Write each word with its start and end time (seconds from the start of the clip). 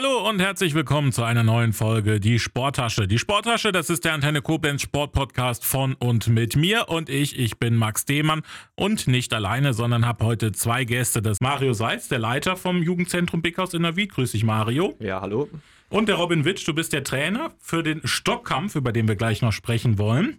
Hallo 0.00 0.28
und 0.28 0.38
herzlich 0.38 0.74
willkommen 0.74 1.10
zu 1.10 1.24
einer 1.24 1.42
neuen 1.42 1.72
Folge 1.72 2.20
Die 2.20 2.38
Sporttasche. 2.38 3.08
Die 3.08 3.18
Sporttasche, 3.18 3.72
das 3.72 3.90
ist 3.90 4.04
der 4.04 4.12
Antenne 4.12 4.42
Koblenz 4.42 4.82
Sportpodcast 4.82 5.64
von 5.64 5.94
und 5.94 6.28
mit 6.28 6.54
mir 6.54 6.88
und 6.88 7.08
ich. 7.08 7.36
Ich 7.36 7.58
bin 7.58 7.74
Max 7.74 8.04
Demann 8.04 8.42
und 8.76 9.08
nicht 9.08 9.34
alleine, 9.34 9.74
sondern 9.74 10.06
habe 10.06 10.24
heute 10.24 10.52
zwei 10.52 10.84
Gäste. 10.84 11.20
Das 11.20 11.32
ist 11.32 11.42
Mario 11.42 11.72
Seitz, 11.72 12.06
der 12.06 12.20
Leiter 12.20 12.56
vom 12.56 12.80
Jugendzentrum 12.80 13.42
Bickhaus 13.42 13.74
in 13.74 13.82
der 13.82 13.96
Wied. 13.96 14.12
Grüß 14.12 14.30
dich, 14.30 14.44
Mario. 14.44 14.94
Ja, 15.00 15.20
hallo. 15.20 15.48
Und 15.88 16.08
der 16.08 16.14
Robin 16.14 16.44
Witsch, 16.44 16.68
du 16.68 16.74
bist 16.74 16.92
der 16.92 17.02
Trainer 17.02 17.50
für 17.58 17.82
den 17.82 18.00
Stockkampf, 18.04 18.76
über 18.76 18.92
den 18.92 19.08
wir 19.08 19.16
gleich 19.16 19.42
noch 19.42 19.52
sprechen 19.52 19.98
wollen. 19.98 20.38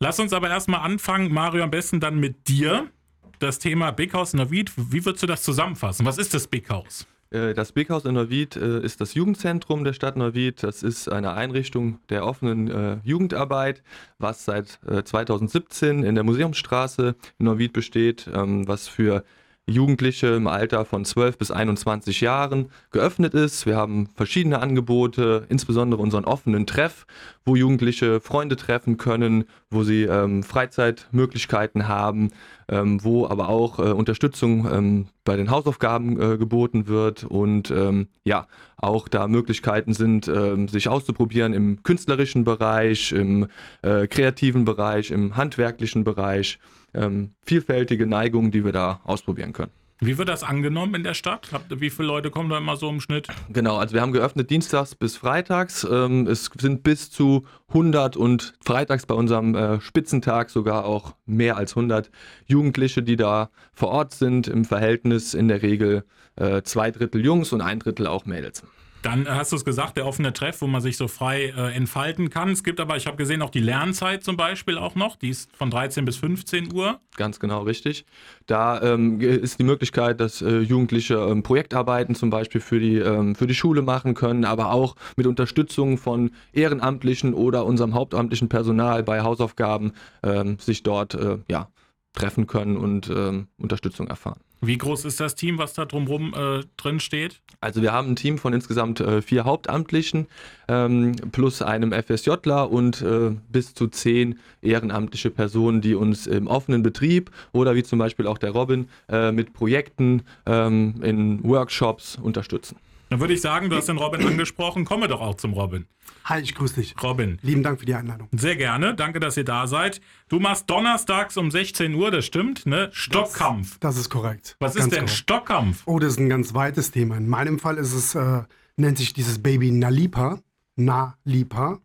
Lass 0.00 0.18
uns 0.18 0.32
aber 0.32 0.50
erstmal 0.50 0.80
anfangen, 0.80 1.32
Mario, 1.32 1.62
am 1.62 1.70
besten 1.70 2.00
dann 2.00 2.18
mit 2.18 2.48
dir. 2.48 2.90
Das 3.38 3.60
Thema 3.60 3.92
Bickhaus 3.92 4.32
in 4.32 4.38
der 4.38 4.50
Wied, 4.50 4.72
wie 4.76 5.04
würdest 5.04 5.22
du 5.22 5.28
das 5.28 5.44
zusammenfassen? 5.44 6.04
Was 6.04 6.18
ist 6.18 6.34
das 6.34 6.48
Bickhaus? 6.48 7.02
Äh, 7.02 7.15
das 7.30 7.72
Bighaus 7.72 8.04
in 8.04 8.14
Neuwied 8.14 8.56
äh, 8.56 8.80
ist 8.80 9.00
das 9.00 9.14
Jugendzentrum 9.14 9.84
der 9.84 9.92
Stadt 9.92 10.16
Neuwied. 10.16 10.62
Das 10.62 10.82
ist 10.82 11.10
eine 11.10 11.34
Einrichtung 11.34 11.98
der 12.08 12.24
offenen 12.24 12.70
äh, 12.70 12.98
Jugendarbeit, 13.02 13.82
was 14.18 14.44
seit 14.44 14.78
2017 15.04 16.04
in 16.04 16.14
der 16.14 16.24
Museumsstraße 16.24 17.16
in 17.38 17.46
Neuwied 17.46 17.72
besteht, 17.72 18.28
ähm, 18.32 18.66
was 18.68 18.88
für 18.88 19.24
Jugendliche 19.68 20.28
im 20.28 20.46
Alter 20.46 20.84
von 20.84 21.04
12 21.04 21.38
bis 21.38 21.50
21 21.50 22.20
Jahren 22.20 22.70
geöffnet 22.92 23.34
ist. 23.34 23.66
Wir 23.66 23.76
haben 23.76 24.08
verschiedene 24.14 24.60
Angebote, 24.60 25.44
insbesondere 25.48 26.00
unseren 26.00 26.24
offenen 26.24 26.66
Treff, 26.66 27.04
wo 27.44 27.56
Jugendliche 27.56 28.20
Freunde 28.20 28.54
treffen 28.54 28.96
können, 28.96 29.44
wo 29.68 29.82
sie 29.82 30.04
ähm, 30.04 30.44
Freizeitmöglichkeiten 30.44 31.88
haben, 31.88 32.30
ähm, 32.68 33.02
wo 33.02 33.26
aber 33.26 33.48
auch 33.48 33.78
äh, 33.78 33.92
Unterstützung 33.92 34.68
ähm, 34.70 35.06
bei 35.24 35.36
den 35.36 35.50
Hausaufgaben 35.50 36.20
äh, 36.20 36.36
geboten 36.36 36.88
wird 36.88 37.24
und 37.24 37.70
ähm, 37.70 38.08
ja, 38.24 38.46
auch 38.76 39.08
da 39.08 39.28
Möglichkeiten 39.28 39.94
sind, 39.94 40.28
äh, 40.28 40.66
sich 40.66 40.88
auszuprobieren 40.88 41.52
im 41.52 41.82
künstlerischen 41.82 42.44
Bereich, 42.44 43.12
im 43.12 43.46
äh, 43.82 44.06
kreativen 44.06 44.64
Bereich, 44.64 45.10
im 45.10 45.36
handwerklichen 45.36 46.04
Bereich. 46.04 46.58
Ähm, 46.94 47.32
vielfältige 47.42 48.06
Neigungen, 48.06 48.50
die 48.50 48.64
wir 48.64 48.72
da 48.72 49.00
ausprobieren 49.04 49.52
können. 49.52 49.72
Wie 49.98 50.18
wird 50.18 50.28
das 50.28 50.42
angenommen 50.42 50.94
in 50.94 51.04
der 51.04 51.14
Stadt? 51.14 51.48
Wie 51.70 51.88
viele 51.88 52.08
Leute 52.08 52.30
kommen 52.30 52.50
da 52.50 52.58
immer 52.58 52.76
so 52.76 52.90
im 52.90 53.00
Schnitt? 53.00 53.28
Genau, 53.48 53.78
also 53.78 53.94
wir 53.94 54.02
haben 54.02 54.12
geöffnet 54.12 54.50
dienstags 54.50 54.94
bis 54.94 55.16
freitags. 55.16 55.86
Ähm, 55.90 56.26
es 56.26 56.50
sind 56.58 56.82
bis 56.82 57.10
zu 57.10 57.46
100 57.68 58.14
und 58.14 58.52
freitags 58.62 59.06
bei 59.06 59.14
unserem 59.14 59.54
äh, 59.54 59.80
Spitzentag 59.80 60.50
sogar 60.50 60.84
auch 60.84 61.14
mehr 61.24 61.56
als 61.56 61.76
100 61.76 62.10
Jugendliche, 62.44 63.02
die 63.02 63.16
da 63.16 63.48
vor 63.72 63.88
Ort 63.88 64.12
sind. 64.12 64.48
Im 64.48 64.66
Verhältnis 64.66 65.32
in 65.32 65.48
der 65.48 65.62
Regel 65.62 66.04
äh, 66.36 66.60
zwei 66.62 66.90
Drittel 66.90 67.24
Jungs 67.24 67.52
und 67.54 67.62
ein 67.62 67.78
Drittel 67.78 68.06
auch 68.06 68.26
Mädels. 68.26 68.64
Dann 69.02 69.28
hast 69.28 69.52
du 69.52 69.56
es 69.56 69.64
gesagt, 69.64 69.96
der 69.96 70.06
offene 70.06 70.32
Treff, 70.32 70.60
wo 70.60 70.66
man 70.66 70.80
sich 70.80 70.96
so 70.96 71.08
frei 71.08 71.54
äh, 71.56 71.74
entfalten 71.74 72.30
kann. 72.30 72.50
Es 72.50 72.64
gibt 72.64 72.80
aber, 72.80 72.96
ich 72.96 73.06
habe 73.06 73.16
gesehen, 73.16 73.42
auch 73.42 73.50
die 73.50 73.60
Lernzeit 73.60 74.24
zum 74.24 74.36
Beispiel 74.36 74.78
auch 74.78 74.94
noch. 74.94 75.16
Die 75.16 75.28
ist 75.28 75.54
von 75.56 75.70
13 75.70 76.04
bis 76.04 76.16
15 76.16 76.74
Uhr. 76.74 77.00
Ganz 77.16 77.38
genau 77.38 77.62
richtig. 77.62 78.04
Da 78.46 78.82
ähm, 78.82 79.20
ist 79.20 79.58
die 79.58 79.64
Möglichkeit, 79.64 80.20
dass 80.20 80.42
äh, 80.42 80.58
Jugendliche 80.58 81.14
ähm, 81.14 81.42
Projektarbeiten 81.42 82.14
zum 82.14 82.30
Beispiel 82.30 82.60
für 82.60 82.80
die, 82.80 82.96
ähm, 82.96 83.34
für 83.34 83.46
die 83.46 83.54
Schule 83.54 83.82
machen 83.82 84.14
können, 84.14 84.44
aber 84.44 84.72
auch 84.72 84.96
mit 85.16 85.26
Unterstützung 85.26 85.98
von 85.98 86.30
Ehrenamtlichen 86.52 87.34
oder 87.34 87.64
unserem 87.64 87.94
hauptamtlichen 87.94 88.48
Personal 88.48 89.02
bei 89.02 89.22
Hausaufgaben 89.22 89.92
ähm, 90.22 90.58
sich 90.58 90.82
dort 90.82 91.14
äh, 91.14 91.38
ja, 91.48 91.68
treffen 92.12 92.46
können 92.46 92.76
und 92.76 93.08
ähm, 93.08 93.48
Unterstützung 93.58 94.08
erfahren. 94.08 94.40
Wie 94.60 94.78
groß 94.78 95.04
ist 95.04 95.20
das 95.20 95.34
Team, 95.34 95.58
was 95.58 95.74
da 95.74 95.84
drumherum 95.84 96.32
äh, 96.34 96.64
drin 96.76 96.98
steht? 96.98 97.40
Also 97.60 97.82
wir 97.82 97.92
haben 97.92 98.12
ein 98.12 98.16
Team 98.16 98.38
von 98.38 98.52
insgesamt 98.52 99.00
äh, 99.00 99.20
vier 99.20 99.44
Hauptamtlichen 99.44 100.26
ähm, 100.68 101.12
plus 101.32 101.62
einem 101.62 101.92
FSJler 101.92 102.70
und 102.70 103.02
äh, 103.02 103.32
bis 103.50 103.74
zu 103.74 103.88
zehn 103.88 104.38
ehrenamtliche 104.62 105.30
Personen, 105.30 105.80
die 105.80 105.94
uns 105.94 106.26
im 106.26 106.46
offenen 106.46 106.82
Betrieb 106.82 107.30
oder 107.52 107.74
wie 107.74 107.82
zum 107.82 107.98
Beispiel 107.98 108.26
auch 108.26 108.38
der 108.38 108.50
Robin 108.50 108.88
äh, 109.08 109.30
mit 109.30 109.52
Projekten 109.52 110.22
ähm, 110.46 111.02
in 111.02 111.44
Workshops 111.44 112.16
unterstützen. 112.16 112.76
Dann 113.08 113.20
würde 113.20 113.34
ich 113.34 113.40
sagen, 113.40 113.70
du 113.70 113.76
hast 113.76 113.88
den 113.88 113.98
Robin 113.98 114.26
angesprochen, 114.26 114.84
komme 114.84 115.06
doch 115.06 115.20
auch 115.20 115.36
zum 115.36 115.52
Robin. 115.52 115.86
Hi, 116.24 116.40
ich 116.40 116.54
grüße 116.54 116.80
dich. 116.80 116.94
Robin. 117.02 117.38
Lieben 117.42 117.62
Dank 117.62 117.78
für 117.78 117.86
die 117.86 117.94
Einladung. 117.94 118.28
Sehr 118.32 118.56
gerne, 118.56 118.94
danke, 118.94 119.20
dass 119.20 119.36
ihr 119.36 119.44
da 119.44 119.68
seid. 119.68 120.00
Du 120.28 120.40
machst 120.40 120.68
donnerstags 120.68 121.36
um 121.36 121.50
16 121.50 121.94
Uhr, 121.94 122.10
das 122.10 122.26
stimmt, 122.26 122.66
ne? 122.66 122.90
Stockkampf. 122.92 123.78
Das, 123.78 123.94
das 123.94 123.96
ist 123.98 124.10
korrekt. 124.10 124.56
Was 124.58 124.74
ist 124.74 124.90
denn 124.90 125.00
korrekt. 125.00 125.10
Stockkampf? 125.10 125.82
Oh, 125.86 126.00
das 126.00 126.14
ist 126.14 126.18
ein 126.18 126.28
ganz 126.28 126.52
weites 126.52 126.90
Thema. 126.90 127.16
In 127.16 127.28
meinem 127.28 127.60
Fall 127.60 127.78
ist 127.78 127.92
es, 127.92 128.16
äh, 128.16 128.42
nennt 128.76 128.98
sich 128.98 129.12
dieses 129.12 129.40
Baby 129.40 129.70
Nalipa. 129.70 130.40
Nalipa. 130.74 131.78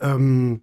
Ähm, 0.00 0.62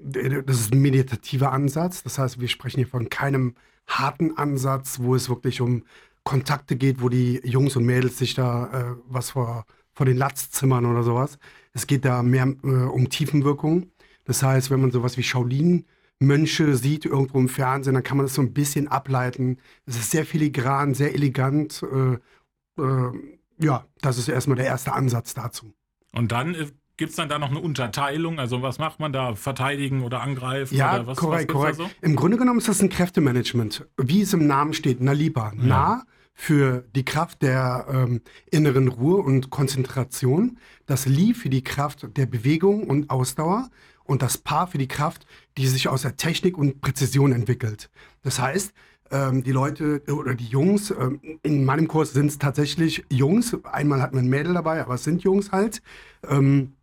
das 0.00 0.60
ist 0.60 0.72
ein 0.72 0.80
meditativer 0.80 1.52
Ansatz. 1.52 2.04
Das 2.04 2.18
heißt, 2.18 2.40
wir 2.40 2.48
sprechen 2.48 2.78
hier 2.78 2.86
von 2.86 3.08
keinem 3.08 3.54
harten 3.88 4.36
Ansatz, 4.36 5.00
wo 5.00 5.14
es 5.14 5.28
wirklich 5.28 5.60
um 5.60 5.82
Kontakte 6.28 6.76
geht, 6.76 7.00
wo 7.00 7.08
die 7.08 7.40
Jungs 7.42 7.74
und 7.74 7.86
Mädels 7.86 8.18
sich 8.18 8.34
da 8.34 8.66
äh, 8.66 8.96
was 9.06 9.30
vor, 9.30 9.64
vor 9.94 10.04
den 10.04 10.18
Latz 10.18 10.50
zimmern 10.50 10.84
oder 10.84 11.02
sowas. 11.02 11.38
Es 11.72 11.86
geht 11.86 12.04
da 12.04 12.22
mehr 12.22 12.54
äh, 12.64 12.66
um 12.66 13.08
Tiefenwirkung. 13.08 13.90
Das 14.26 14.42
heißt, 14.42 14.70
wenn 14.70 14.82
man 14.82 14.90
sowas 14.90 15.16
wie 15.16 15.22
Shaolin-Mönche 15.22 16.76
sieht 16.76 17.06
irgendwo 17.06 17.38
im 17.38 17.48
Fernsehen, 17.48 17.94
dann 17.94 18.02
kann 18.02 18.18
man 18.18 18.26
das 18.26 18.34
so 18.34 18.42
ein 18.42 18.52
bisschen 18.52 18.88
ableiten. 18.88 19.56
Es 19.86 19.96
ist 19.96 20.10
sehr 20.10 20.26
filigran, 20.26 20.92
sehr 20.92 21.14
elegant. 21.14 21.82
Äh, 21.82 22.82
äh 22.82 23.12
ja, 23.60 23.86
das 24.02 24.18
ist 24.18 24.28
erstmal 24.28 24.58
der 24.58 24.66
erste 24.66 24.92
Ansatz 24.92 25.32
dazu. 25.32 25.72
Und 26.12 26.30
dann 26.30 26.54
äh, 26.54 26.66
Gibt 26.98 27.10
es 27.10 27.16
dann 27.16 27.28
da 27.28 27.38
noch 27.38 27.50
eine 27.50 27.60
Unterteilung? 27.60 28.40
Also 28.40 28.60
was 28.60 28.80
macht 28.80 28.98
man 28.98 29.12
da? 29.12 29.36
Verteidigen 29.36 30.02
oder 30.02 30.20
angreifen? 30.20 30.74
Ja, 30.74 30.96
oder 30.96 31.06
was, 31.06 31.16
korrekt, 31.16 31.48
was 31.48 31.54
korrekt. 31.54 31.76
So? 31.76 31.88
Im 32.02 32.16
Grunde 32.16 32.36
genommen 32.36 32.58
ist 32.58 32.66
das 32.66 32.82
ein 32.82 32.88
Kräftemanagement. 32.88 33.86
Wie 33.96 34.22
es 34.22 34.32
im 34.32 34.48
Namen 34.48 34.72
steht, 34.72 35.00
Naliba. 35.00 35.52
Ja. 35.56 35.64
Nah 35.64 36.02
für 36.40 36.84
die 36.94 37.04
Kraft 37.04 37.42
der 37.42 37.86
ähm, 37.90 38.20
inneren 38.48 38.86
Ruhe 38.86 39.16
und 39.16 39.50
Konzentration, 39.50 40.56
das 40.86 41.04
Li 41.04 41.34
für 41.34 41.50
die 41.50 41.64
Kraft 41.64 42.16
der 42.16 42.26
Bewegung 42.26 42.84
und 42.84 43.10
Ausdauer 43.10 43.68
und 44.04 44.22
das 44.22 44.38
Pa 44.38 44.66
für 44.66 44.78
die 44.78 44.86
Kraft, 44.86 45.26
die 45.56 45.66
sich 45.66 45.88
aus 45.88 46.02
der 46.02 46.16
Technik 46.16 46.56
und 46.56 46.80
Präzision 46.80 47.32
entwickelt. 47.32 47.90
Das 48.22 48.38
heißt, 48.38 48.72
ähm, 49.10 49.42
die 49.42 49.50
Leute 49.50 50.00
oder 50.06 50.36
die 50.36 50.46
Jungs, 50.46 50.92
ähm, 50.92 51.20
in 51.42 51.64
meinem 51.64 51.88
Kurs 51.88 52.12
sind 52.12 52.28
es 52.28 52.38
tatsächlich 52.38 53.04
Jungs, 53.10 53.56
einmal 53.64 54.00
hat 54.00 54.14
man 54.14 54.24
ein 54.24 54.30
Mädel 54.30 54.54
dabei, 54.54 54.80
aber 54.80 54.94
es 54.94 55.02
sind 55.02 55.24
Jungs 55.24 55.50
halt. 55.50 55.82
Ähm, 56.22 56.74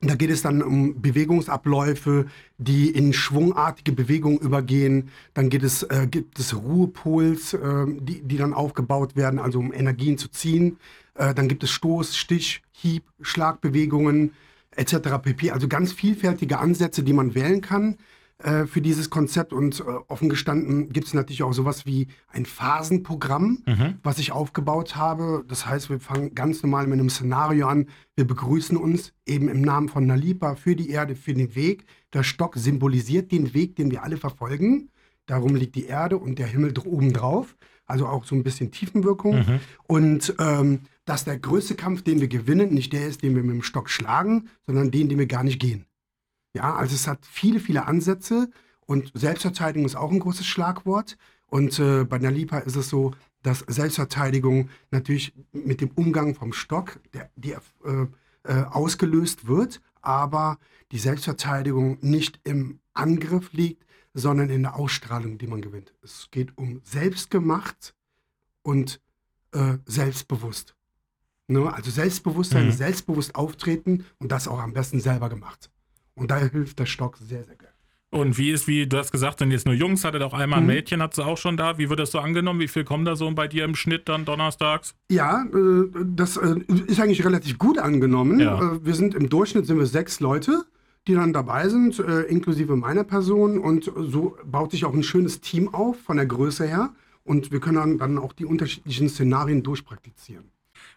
da 0.00 0.16
geht 0.16 0.30
es 0.30 0.42
dann 0.42 0.62
um 0.62 1.00
Bewegungsabläufe, 1.00 2.26
die 2.58 2.90
in 2.90 3.12
schwungartige 3.12 3.92
Bewegungen 3.92 4.38
übergehen. 4.38 5.10
Dann 5.32 5.48
geht 5.48 5.62
es, 5.62 5.84
äh, 5.84 6.08
gibt 6.10 6.40
es 6.40 6.56
Ruhepols, 6.56 7.54
äh, 7.54 7.86
die, 7.86 8.20
die 8.22 8.36
dann 8.36 8.52
aufgebaut 8.52 9.14
werden, 9.14 9.38
also 9.38 9.60
um 9.60 9.72
Energien 9.72 10.18
zu 10.18 10.28
ziehen. 10.28 10.78
Äh, 11.14 11.34
dann 11.34 11.46
gibt 11.46 11.62
es 11.62 11.70
Stoß, 11.70 12.16
Stich, 12.16 12.62
Hieb, 12.72 13.04
Schlagbewegungen 13.20 14.32
etc. 14.74 15.18
pp. 15.22 15.52
Also 15.52 15.68
ganz 15.68 15.92
vielfältige 15.92 16.58
Ansätze, 16.58 17.04
die 17.04 17.12
man 17.12 17.34
wählen 17.34 17.60
kann. 17.60 17.96
Äh, 18.42 18.66
für 18.66 18.80
dieses 18.80 19.08
Konzept 19.08 19.52
und 19.52 19.80
äh, 19.80 19.84
offen 20.08 20.28
gestanden 20.28 20.88
gibt 20.88 21.06
es 21.06 21.14
natürlich 21.14 21.44
auch 21.44 21.52
sowas 21.52 21.86
wie 21.86 22.08
ein 22.26 22.44
Phasenprogramm, 22.44 23.62
mhm. 23.66 23.98
was 24.02 24.18
ich 24.18 24.32
aufgebaut 24.32 24.96
habe. 24.96 25.44
Das 25.46 25.66
heißt, 25.66 25.90
wir 25.90 26.00
fangen 26.00 26.34
ganz 26.34 26.62
normal 26.62 26.88
mit 26.88 26.98
einem 26.98 27.08
Szenario 27.08 27.68
an. 27.68 27.86
Wir 28.16 28.26
begrüßen 28.26 28.76
uns 28.76 29.12
eben 29.26 29.48
im 29.48 29.60
Namen 29.60 29.88
von 29.88 30.06
Nalipa 30.06 30.56
für 30.56 30.74
die 30.74 30.90
Erde, 30.90 31.14
für 31.14 31.34
den 31.34 31.54
Weg. 31.54 31.84
Der 32.12 32.24
Stock 32.24 32.56
symbolisiert 32.56 33.30
den 33.30 33.54
Weg, 33.54 33.76
den 33.76 33.92
wir 33.92 34.02
alle 34.02 34.16
verfolgen. 34.16 34.90
Darum 35.26 35.54
liegt 35.54 35.76
die 35.76 35.86
Erde 35.86 36.18
und 36.18 36.40
der 36.40 36.48
Himmel 36.48 36.74
oben 36.84 37.12
drauf. 37.12 37.56
Also 37.86 38.08
auch 38.08 38.24
so 38.24 38.34
ein 38.34 38.42
bisschen 38.42 38.72
Tiefenwirkung. 38.72 39.36
Mhm. 39.36 39.60
Und 39.86 40.34
ähm, 40.40 40.80
dass 41.04 41.24
der 41.24 41.38
größte 41.38 41.76
Kampf, 41.76 42.02
den 42.02 42.20
wir 42.20 42.28
gewinnen, 42.28 42.74
nicht 42.74 42.92
der 42.92 43.06
ist, 43.06 43.22
den 43.22 43.36
wir 43.36 43.42
mit 43.42 43.54
dem 43.54 43.62
Stock 43.62 43.88
schlagen, 43.88 44.48
sondern 44.66 44.90
den, 44.90 45.08
den 45.08 45.18
wir 45.18 45.26
gar 45.26 45.44
nicht 45.44 45.60
gehen. 45.60 45.86
Ja, 46.54 46.74
also 46.74 46.94
es 46.94 47.06
hat 47.06 47.24
viele, 47.24 47.60
viele 47.60 47.86
Ansätze 47.86 48.50
und 48.86 49.10
Selbstverteidigung 49.14 49.86
ist 49.86 49.96
auch 49.96 50.10
ein 50.10 50.20
großes 50.20 50.46
Schlagwort. 50.46 51.16
Und 51.46 51.78
äh, 51.78 52.04
bei 52.04 52.18
Nalipa 52.18 52.58
ist 52.58 52.76
es 52.76 52.88
so, 52.88 53.12
dass 53.42 53.60
Selbstverteidigung 53.66 54.70
natürlich 54.90 55.34
mit 55.52 55.80
dem 55.80 55.90
Umgang 55.94 56.34
vom 56.34 56.52
Stock, 56.52 57.00
der, 57.12 57.30
die, 57.36 57.52
äh, 57.52 58.06
äh, 58.44 58.62
ausgelöst 58.64 59.46
wird, 59.46 59.80
aber 60.00 60.58
die 60.92 60.98
Selbstverteidigung 60.98 61.98
nicht 62.00 62.40
im 62.44 62.80
Angriff 62.94 63.52
liegt, 63.52 63.84
sondern 64.14 64.50
in 64.50 64.62
der 64.62 64.76
Ausstrahlung, 64.76 65.38
die 65.38 65.46
man 65.46 65.62
gewinnt. 65.62 65.94
Es 66.02 66.28
geht 66.30 66.56
um 66.58 66.80
selbstgemacht 66.84 67.94
und 68.62 69.00
äh, 69.52 69.78
selbstbewusst. 69.86 70.74
Ne? 71.48 71.72
Also 71.72 71.90
Selbstbewusstsein, 71.90 72.66
mhm. 72.66 72.72
selbstbewusst 72.72 73.34
auftreten 73.34 74.04
und 74.18 74.32
das 74.32 74.48
auch 74.48 74.58
am 74.58 74.72
besten 74.72 75.00
selber 75.00 75.28
gemacht. 75.28 75.70
Und 76.14 76.30
daher 76.30 76.48
hilft 76.48 76.78
der 76.78 76.86
Stock 76.86 77.16
sehr, 77.18 77.44
sehr 77.44 77.56
gerne. 77.56 77.72
Und 78.12 78.36
wie 78.36 78.50
ist, 78.50 78.68
wie 78.68 78.86
du 78.86 78.98
hast 78.98 79.10
gesagt, 79.10 79.38
sind 79.38 79.52
jetzt 79.52 79.64
nur 79.64 79.74
Jungs, 79.74 80.04
hattet 80.04 80.20
auch 80.20 80.34
einmal 80.34 80.58
ein 80.58 80.66
mhm. 80.66 80.74
Mädchen, 80.74 81.00
hat 81.00 81.14
sie 81.14 81.24
auch 81.24 81.38
schon 81.38 81.56
da. 81.56 81.78
Wie 81.78 81.88
wird 81.88 81.98
das 81.98 82.10
so 82.10 82.18
angenommen? 82.18 82.60
Wie 82.60 82.68
viel 82.68 82.84
kommen 82.84 83.06
da 83.06 83.16
so 83.16 83.30
bei 83.30 83.48
dir 83.48 83.64
im 83.64 83.74
Schnitt 83.74 84.06
dann 84.06 84.26
donnerstags? 84.26 84.94
Ja, 85.10 85.44
äh, 85.44 85.88
das 86.04 86.36
äh, 86.36 86.56
ist 86.86 87.00
eigentlich 87.00 87.24
relativ 87.24 87.58
gut 87.58 87.78
angenommen. 87.78 88.38
Ja. 88.38 88.74
Äh, 88.74 88.84
wir 88.84 88.94
sind 88.94 89.14
im 89.14 89.30
Durchschnitt 89.30 89.64
sind 89.64 89.78
wir 89.78 89.86
sechs 89.86 90.20
Leute, 90.20 90.62
die 91.08 91.14
dann 91.14 91.32
dabei 91.32 91.70
sind, 91.70 91.98
inklusive 91.98 92.76
meiner 92.76 93.02
Person. 93.02 93.58
Und 93.58 93.90
so 93.96 94.36
baut 94.44 94.72
sich 94.72 94.84
auch 94.84 94.92
ein 94.92 95.02
schönes 95.02 95.40
Team 95.40 95.72
auf 95.74 95.98
von 95.98 96.18
der 96.18 96.26
Größe 96.26 96.66
her. 96.66 96.92
Und 97.24 97.50
wir 97.50 97.60
können 97.60 97.98
dann 97.98 98.18
auch 98.18 98.34
die 98.34 98.44
unterschiedlichen 98.44 99.08
Szenarien 99.08 99.62
durchpraktizieren. 99.62 100.51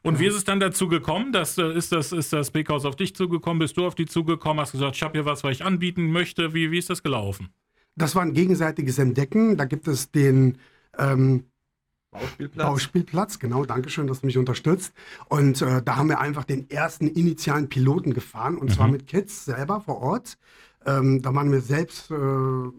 Und 0.05 0.19
wie 0.19 0.27
ist 0.27 0.35
es 0.35 0.43
dann 0.43 0.59
dazu 0.59 0.87
gekommen? 0.87 1.31
Dass, 1.31 1.57
äh, 1.57 1.73
ist, 1.73 1.91
das, 1.91 2.11
ist 2.11 2.31
das 2.31 2.51
Bakehaus 2.51 2.85
auf 2.85 2.95
dich 2.95 3.15
zugekommen? 3.15 3.57
Bist 3.57 3.75
du 3.75 3.87
auf 3.87 3.95
die 3.95 4.05
zugekommen? 4.05 4.61
Hast 4.61 4.73
gesagt, 4.73 4.95
ich 4.95 5.01
habe 5.01 5.13
hier 5.13 5.25
was, 5.25 5.43
was 5.43 5.51
ich 5.53 5.65
anbieten 5.65 6.11
möchte? 6.11 6.53
Wie, 6.53 6.69
wie 6.69 6.77
ist 6.77 6.91
das 6.91 7.01
gelaufen? 7.01 7.49
Das 7.95 8.13
war 8.15 8.21
ein 8.21 8.33
gegenseitiges 8.33 8.99
Entdecken. 8.99 9.57
Da 9.57 9.65
gibt 9.65 9.87
es 9.87 10.11
den 10.11 10.59
ähm, 10.99 11.45
Bauspielplatz. 12.11 12.67
Bauspielplatz, 12.67 13.39
genau. 13.39 13.65
Dankeschön, 13.65 14.05
dass 14.05 14.21
du 14.21 14.27
mich 14.27 14.37
unterstützt. 14.37 14.93
Und 15.27 15.63
äh, 15.63 15.81
da 15.81 15.95
haben 15.95 16.09
wir 16.09 16.19
einfach 16.19 16.43
den 16.43 16.69
ersten 16.69 17.07
initialen 17.07 17.67
Piloten 17.67 18.13
gefahren 18.13 18.57
und 18.57 18.69
mhm. 18.69 18.73
zwar 18.73 18.87
mit 18.87 19.07
Kids 19.07 19.45
selber 19.45 19.81
vor 19.81 20.01
Ort. 20.03 20.37
Ähm, 20.85 21.21
da 21.21 21.33
waren 21.33 21.51
wir 21.51 21.61
selbst, 21.61 22.11
äh, 22.11 22.15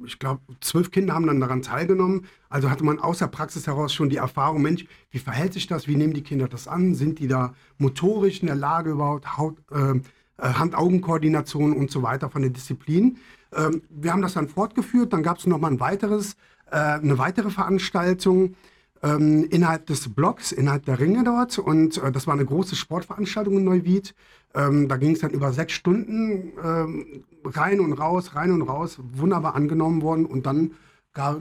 ich 0.05 0.19
glaube, 0.19 0.41
zwölf 0.61 0.91
Kinder 0.93 1.15
haben 1.15 1.27
dann 1.27 1.41
daran 1.41 1.63
teilgenommen. 1.63 2.27
Also 2.49 2.71
hatte 2.71 2.85
man 2.85 3.01
aus 3.01 3.19
der 3.19 3.27
Praxis 3.27 3.67
heraus 3.67 3.93
schon 3.93 4.09
die 4.09 4.17
Erfahrung, 4.17 4.63
Mensch, 4.63 4.87
wie 5.11 5.19
verhält 5.19 5.53
sich 5.53 5.67
das? 5.67 5.89
Wie 5.89 5.97
nehmen 5.97 6.15
die 6.15 6.23
Kinder 6.23 6.47
das 6.47 6.69
an? 6.69 6.95
Sind 6.95 7.19
die 7.19 7.27
da 7.27 7.55
motorisch 7.79 8.41
in 8.41 8.47
der 8.47 8.57
Lage 8.57 8.91
überhaupt, 8.91 9.37
Haut, 9.37 9.57
äh, 9.73 9.93
äh 9.93 10.01
Hand-Augen-Koordination 10.39 11.73
und 11.73 11.91
so 11.91 12.03
weiter 12.03 12.31
von 12.31 12.43
der 12.43 12.53
Disziplin? 12.53 13.19
Ähm, 13.53 13.83
wir 13.91 14.13
haben 14.13 14.23
das 14.23 14.35
dann 14.35 14.49
fortgeführt. 14.49 15.13
Dann 15.13 15.25
gab 15.25 15.39
es 15.39 15.47
nochmal 15.47 15.73
ein 15.73 15.81
äh, 16.71 16.77
eine 16.77 17.19
weitere 17.19 17.51
Veranstaltung 17.51 18.55
ähm, 19.07 19.45
innerhalb 19.51 19.87
des 19.87 20.13
Blocks, 20.13 20.53
innerhalb 20.53 20.85
der 20.85 20.99
Ringe 20.99 21.23
dort. 21.25 21.59
Und 21.59 21.99
äh, 22.03 22.11
das 22.11 22.27
war 22.27 22.35
eine 22.35 22.45
große 22.45 22.77
Sportveranstaltung 22.77 23.57
in 23.57 23.65
Neuwied. 23.65 24.15
Ähm, 24.55 24.89
da 24.89 24.97
ging 24.97 25.13
es 25.13 25.21
dann 25.21 25.31
über 25.31 25.53
sechs 25.53 25.75
Stunden 25.75 26.53
ähm, 26.63 27.25
rein 27.45 27.81
und 27.81 27.93
raus, 27.93 28.35
rein 28.35 28.51
und 28.51 28.63
raus, 28.63 28.99
wunderbar 29.13 29.55
angenommen 29.55 30.03
worden. 30.03 30.27
Und 30.27 30.47
dann 30.47 30.73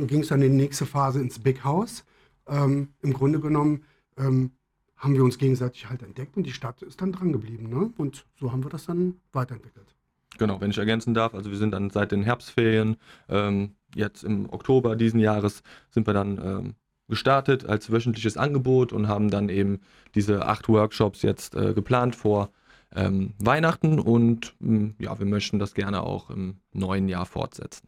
ging 0.07 0.21
es 0.21 0.29
dann 0.29 0.41
in 0.41 0.51
die 0.51 0.63
nächste 0.63 0.85
Phase 0.85 1.19
ins 1.19 1.39
Big 1.39 1.63
House. 1.63 2.05
Ähm, 2.47 2.89
Im 3.01 3.13
Grunde 3.13 3.39
genommen 3.39 3.83
ähm, 4.17 4.51
haben 4.95 5.15
wir 5.15 5.23
uns 5.23 5.37
gegenseitig 5.37 5.89
halt 5.89 6.01
entdeckt 6.03 6.37
und 6.37 6.43
die 6.43 6.53
Stadt 6.53 6.81
ist 6.81 7.01
dann 7.01 7.11
dran 7.11 7.33
geblieben. 7.33 7.69
Ne? 7.69 7.91
Und 7.97 8.25
so 8.39 8.51
haben 8.51 8.63
wir 8.63 8.69
das 8.69 8.85
dann 8.85 9.15
weiterentwickelt. 9.33 9.95
Genau, 10.37 10.59
wenn 10.61 10.71
ich 10.71 10.77
ergänzen 10.77 11.13
darf, 11.13 11.33
also 11.33 11.49
wir 11.49 11.57
sind 11.57 11.71
dann 11.71 11.89
seit 11.89 12.11
den 12.11 12.23
Herbstferien, 12.23 12.97
ähm, 13.29 13.75
jetzt 13.93 14.23
im 14.23 14.49
Oktober 14.51 14.95
diesen 14.95 15.19
Jahres, 15.19 15.63
sind 15.89 16.07
wir 16.07 16.13
dann 16.13 16.37
ähm, 16.37 16.75
gestartet 17.07 17.65
als 17.65 17.91
wöchentliches 17.91 18.37
Angebot 18.37 18.93
und 18.93 19.07
haben 19.07 19.29
dann 19.29 19.49
eben 19.49 19.81
diese 20.15 20.45
acht 20.45 20.67
Workshops 20.69 21.21
jetzt 21.21 21.55
äh, 21.55 21.73
geplant 21.73 22.15
vor 22.15 22.51
ähm, 22.95 23.33
Weihnachten 23.39 23.99
und 23.99 24.55
mh, 24.59 24.93
ja, 24.99 25.17
wir 25.19 25.25
möchten 25.25 25.59
das 25.59 25.73
gerne 25.73 26.03
auch 26.03 26.29
im 26.29 26.61
neuen 26.71 27.07
Jahr 27.07 27.25
fortsetzen. 27.25 27.87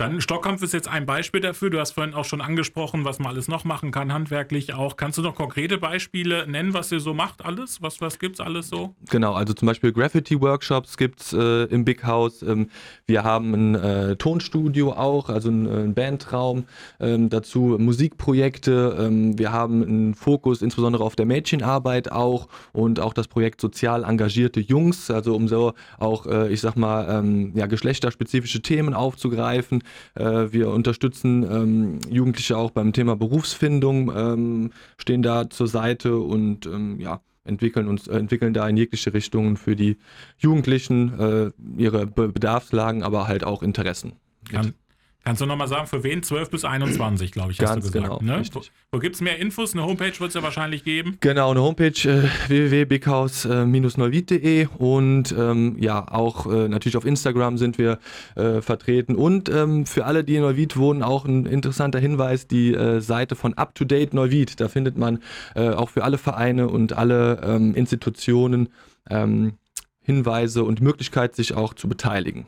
Dann 0.00 0.22
Stockkampf 0.22 0.62
ist 0.62 0.72
jetzt 0.72 0.88
ein 0.88 1.04
Beispiel 1.04 1.42
dafür. 1.42 1.68
Du 1.68 1.78
hast 1.78 1.90
vorhin 1.90 2.14
auch 2.14 2.24
schon 2.24 2.40
angesprochen, 2.40 3.04
was 3.04 3.18
man 3.18 3.32
alles 3.32 3.48
noch 3.48 3.64
machen 3.64 3.90
kann, 3.90 4.14
handwerklich 4.14 4.72
auch. 4.72 4.96
Kannst 4.96 5.18
du 5.18 5.22
noch 5.22 5.34
konkrete 5.34 5.76
Beispiele 5.76 6.46
nennen, 6.48 6.72
was 6.72 6.90
ihr 6.90 7.00
so 7.00 7.12
macht 7.12 7.44
alles? 7.44 7.82
Was, 7.82 8.00
was 8.00 8.18
gibt 8.18 8.36
es 8.36 8.40
alles 8.40 8.70
so? 8.70 8.94
Genau, 9.10 9.34
also 9.34 9.52
zum 9.52 9.66
Beispiel 9.66 9.92
Graffiti-Workshops 9.92 10.96
gibt 10.96 11.20
es 11.20 11.34
äh, 11.34 11.64
im 11.64 11.84
Big 11.84 12.02
House. 12.04 12.40
Ähm, 12.40 12.70
wir 13.04 13.24
haben 13.24 13.52
ein 13.52 13.74
äh, 13.74 14.16
Tonstudio 14.16 14.92
auch, 14.92 15.28
also 15.28 15.50
ein, 15.50 15.66
äh, 15.66 15.92
Bandraum. 15.92 16.64
Ähm, 16.98 17.28
dazu 17.28 17.76
Musikprojekte. 17.78 18.96
Ähm, 18.98 19.38
wir 19.38 19.52
haben 19.52 19.82
einen 19.82 20.14
Fokus 20.14 20.62
insbesondere 20.62 21.04
auf 21.04 21.14
der 21.14 21.26
Mädchenarbeit 21.26 22.10
auch 22.10 22.48
und 22.72 23.00
auch 23.00 23.12
das 23.12 23.28
Projekt 23.28 23.60
sozial 23.60 24.04
engagierte 24.04 24.60
Jungs, 24.60 25.10
also 25.10 25.36
um 25.36 25.46
so 25.46 25.74
auch, 25.98 26.24
äh, 26.24 26.50
ich 26.50 26.62
sag 26.62 26.76
mal, 26.76 27.18
ähm, 27.18 27.52
ja, 27.54 27.66
geschlechterspezifische 27.66 28.62
Themen 28.62 28.94
aufzugreifen. 28.94 29.82
Äh, 30.14 30.52
wir 30.52 30.70
unterstützen 30.70 31.42
ähm, 31.42 31.98
Jugendliche 32.08 32.56
auch 32.56 32.70
beim 32.70 32.92
Thema 32.92 33.16
Berufsfindung, 33.16 34.12
ähm, 34.14 34.70
stehen 34.96 35.22
da 35.22 35.48
zur 35.50 35.68
Seite 35.68 36.18
und 36.18 36.66
ähm, 36.66 37.00
ja, 37.00 37.20
entwickeln 37.44 37.88
uns 37.88 38.06
äh, 38.06 38.16
entwickeln 38.16 38.54
da 38.54 38.68
in 38.68 38.76
jegliche 38.76 39.12
Richtungen 39.14 39.56
für 39.56 39.76
die 39.76 39.96
Jugendlichen 40.38 41.18
äh, 41.18 41.50
ihre 41.76 42.06
Be 42.06 42.28
Bedarfslagen, 42.28 43.02
aber 43.02 43.28
halt 43.28 43.44
auch 43.44 43.62
Interessen. 43.62 44.12
Kann, 44.50 44.74
Kannst 45.24 45.42
du 45.42 45.46
nochmal 45.46 45.68
sagen, 45.68 45.86
für 45.86 46.02
wen? 46.02 46.22
12 46.22 46.50
bis 46.50 46.64
21, 46.64 47.32
glaube 47.32 47.52
ich, 47.52 47.58
Ganz 47.58 47.84
hast 47.84 47.94
du 47.94 48.00
gesagt. 48.00 48.20
Genau, 48.20 48.38
ne? 48.38 48.42
Wo, 48.52 48.62
wo 48.92 48.98
gibt 48.98 49.16
es 49.16 49.20
mehr 49.20 49.38
Infos? 49.38 49.74
Eine 49.74 49.84
Homepage 49.84 50.18
wird 50.18 50.28
es 50.28 50.34
ja 50.34 50.42
wahrscheinlich 50.42 50.82
geben. 50.82 51.18
Genau, 51.20 51.50
eine 51.50 51.60
Homepage 51.60 52.08
äh, 52.08 52.22
www.bighaus-neuwied.de 52.48 54.68
und 54.78 55.34
ähm, 55.38 55.76
ja, 55.78 56.10
auch 56.10 56.50
äh, 56.50 56.68
natürlich 56.68 56.96
auf 56.96 57.04
Instagram 57.04 57.58
sind 57.58 57.76
wir 57.76 57.98
äh, 58.34 58.62
vertreten. 58.62 59.14
Und 59.14 59.50
ähm, 59.50 59.84
für 59.84 60.06
alle, 60.06 60.24
die 60.24 60.36
in 60.36 60.42
Neuwied 60.42 60.78
wohnen, 60.78 61.02
auch 61.02 61.26
ein 61.26 61.44
interessanter 61.44 61.98
Hinweis, 61.98 62.46
die 62.46 62.72
äh, 62.72 63.00
Seite 63.00 63.36
von 63.36 63.52
Up 63.54 63.74
to 63.74 63.84
Date 63.84 64.14
Neuwied. 64.14 64.58
Da 64.58 64.68
findet 64.68 64.96
man 64.96 65.18
äh, 65.54 65.68
auch 65.68 65.90
für 65.90 66.04
alle 66.04 66.16
Vereine 66.16 66.68
und 66.68 66.94
alle 66.94 67.42
ähm, 67.44 67.74
Institutionen 67.74 68.70
ähm, 69.10 69.58
Hinweise 70.02 70.64
und 70.64 70.80
Möglichkeit, 70.80 71.36
sich 71.36 71.54
auch 71.54 71.74
zu 71.74 71.88
beteiligen. 71.88 72.46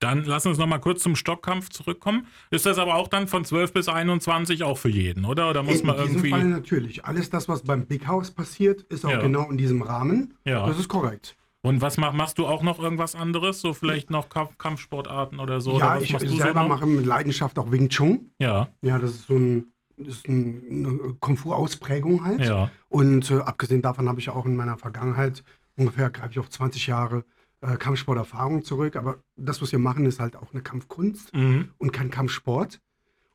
Dann 0.00 0.24
lass 0.24 0.44
uns 0.44 0.58
noch 0.58 0.66
mal 0.66 0.78
kurz 0.78 1.02
zum 1.02 1.16
Stockkampf 1.16 1.70
zurückkommen. 1.70 2.26
Ist 2.50 2.66
das 2.66 2.78
aber 2.78 2.96
auch 2.96 3.08
dann 3.08 3.28
von 3.28 3.44
12 3.44 3.72
bis 3.72 3.88
21 3.88 4.62
auch 4.62 4.76
für 4.76 4.88
jeden, 4.88 5.24
oder? 5.24 5.50
Oder 5.50 5.62
muss 5.62 5.80
in 5.80 5.86
man 5.86 5.96
irgendwie. 5.96 6.30
Fall 6.30 6.44
natürlich. 6.44 7.04
Alles 7.04 7.30
das, 7.30 7.48
was 7.48 7.62
beim 7.62 7.86
Big 7.86 8.06
House 8.06 8.30
passiert, 8.30 8.82
ist 8.82 9.04
auch 9.04 9.10
ja. 9.10 9.20
genau 9.20 9.50
in 9.50 9.56
diesem 9.56 9.82
Rahmen. 9.82 10.34
Ja. 10.44 10.66
Das 10.66 10.78
ist 10.78 10.88
korrekt. 10.88 11.36
Und 11.64 11.80
was 11.80 11.96
mach, 11.96 12.12
machst 12.12 12.38
du 12.38 12.46
auch 12.46 12.62
noch 12.62 12.78
irgendwas 12.78 13.14
anderes? 13.14 13.62
So 13.62 13.72
vielleicht 13.72 14.10
noch 14.10 14.28
Kampf, 14.28 14.58
Kampfsportarten 14.58 15.40
oder 15.40 15.62
so? 15.62 15.78
Ja, 15.78 15.96
oder 15.96 16.02
ich 16.02 16.10
selber 16.10 16.62
so 16.62 16.68
mache 16.68 16.86
mit 16.86 17.06
Leidenschaft 17.06 17.58
auch 17.58 17.72
Wing 17.72 17.88
Chun. 17.88 18.30
Ja. 18.38 18.68
Ja, 18.82 18.98
das 18.98 19.12
ist 19.12 19.26
so 19.28 19.34
ein, 19.34 19.72
das 19.96 20.16
ist 20.16 20.28
eine 20.28 21.14
Kung-Fu-Ausprägung 21.20 22.22
halt. 22.22 22.40
Ja. 22.40 22.70
Und 22.90 23.30
äh, 23.30 23.38
abgesehen 23.38 23.80
davon 23.80 24.10
habe 24.10 24.20
ich 24.20 24.28
auch 24.28 24.44
in 24.44 24.56
meiner 24.56 24.76
Vergangenheit 24.76 25.42
ungefähr, 25.76 26.10
greife 26.10 26.32
ich 26.32 26.38
auf 26.38 26.50
20 26.50 26.86
Jahre 26.86 27.24
äh, 27.64 27.76
Kampfsporterfahrung 27.76 28.62
zurück. 28.64 28.96
Aber 28.96 29.18
das, 29.36 29.62
was 29.62 29.72
wir 29.72 29.78
machen, 29.78 30.06
ist 30.06 30.20
halt 30.20 30.36
auch 30.36 30.52
eine 30.52 30.62
Kampfkunst 30.62 31.34
mhm. 31.34 31.70
und 31.78 31.92
kein 31.92 32.10
Kampfsport. 32.10 32.80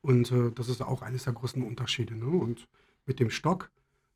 Und 0.01 0.31
äh, 0.31 0.51
das 0.51 0.69
ist 0.69 0.81
auch 0.81 1.01
eines 1.01 1.23
der 1.23 1.33
großen 1.33 1.63
Unterschiede. 1.63 2.15
Ne? 2.15 2.27
Und 2.27 2.67
mit 3.05 3.19
dem 3.19 3.29
Stock, 3.29 3.71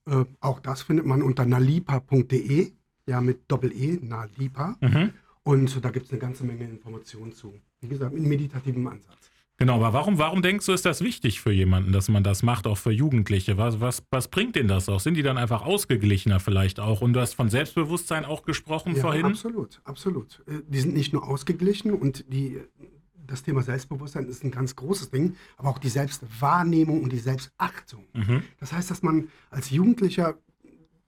äh, 0.05 0.25
auch 0.39 0.59
das 0.59 0.83
findet 0.83 1.05
man 1.05 1.21
unter 1.21 1.45
nalipa.de, 1.45 2.71
ja, 3.05 3.21
mit 3.21 3.51
Doppel-E, 3.51 3.99
Nalipa. 4.01 4.77
Mhm. 4.81 5.13
Und 5.43 5.83
da 5.83 5.89
gibt 5.89 6.05
es 6.05 6.11
eine 6.11 6.21
ganze 6.21 6.45
Menge 6.45 6.63
Informationen 6.63 7.33
zu. 7.33 7.53
Wie 7.81 7.87
gesagt, 7.87 8.13
mit 8.13 8.23
meditativem 8.23 8.87
Ansatz. 8.87 9.29
Genau, 9.57 9.75
aber 9.75 9.93
warum, 9.93 10.17
warum 10.17 10.41
denkst 10.41 10.65
du, 10.65 10.73
ist 10.73 10.85
das 10.85 11.01
wichtig 11.01 11.39
für 11.39 11.51
jemanden, 11.51 11.91
dass 11.91 12.09
man 12.09 12.23
das 12.23 12.41
macht, 12.41 12.65
auch 12.65 12.77
für 12.77 12.91
Jugendliche? 12.91 13.57
Was, 13.57 13.79
was, 13.79 14.03
was 14.09 14.27
bringt 14.27 14.55
denen 14.55 14.67
das 14.67 14.89
auch? 14.89 14.99
Sind 14.99 15.13
die 15.13 15.21
dann 15.21 15.37
einfach 15.37 15.61
ausgeglichener 15.61 16.39
vielleicht 16.39 16.79
auch? 16.79 17.01
Und 17.01 17.13
du 17.13 17.19
hast 17.19 17.35
von 17.35 17.49
Selbstbewusstsein 17.49 18.25
auch 18.25 18.43
gesprochen 18.43 18.95
ja, 18.95 19.01
vorhin? 19.01 19.25
Absolut, 19.25 19.81
absolut. 19.83 20.43
Äh, 20.47 20.61
die 20.67 20.79
sind 20.79 20.95
nicht 20.95 21.13
nur 21.13 21.27
ausgeglichen 21.27 21.93
und 21.93 22.25
die, 22.33 22.61
das 23.27 23.43
Thema 23.43 23.61
Selbstbewusstsein 23.61 24.25
ist 24.25 24.43
ein 24.43 24.51
ganz 24.51 24.75
großes 24.75 25.11
Ding, 25.11 25.35
aber 25.57 25.69
auch 25.69 25.79
die 25.79 25.89
Selbstwahrnehmung 25.89 27.03
und 27.03 27.13
die 27.13 27.19
Selbstachtung. 27.19 28.05
Mhm. 28.13 28.43
Das 28.59 28.73
heißt, 28.73 28.89
dass 28.89 29.03
man 29.03 29.29
als 29.51 29.69
Jugendlicher 29.69 30.35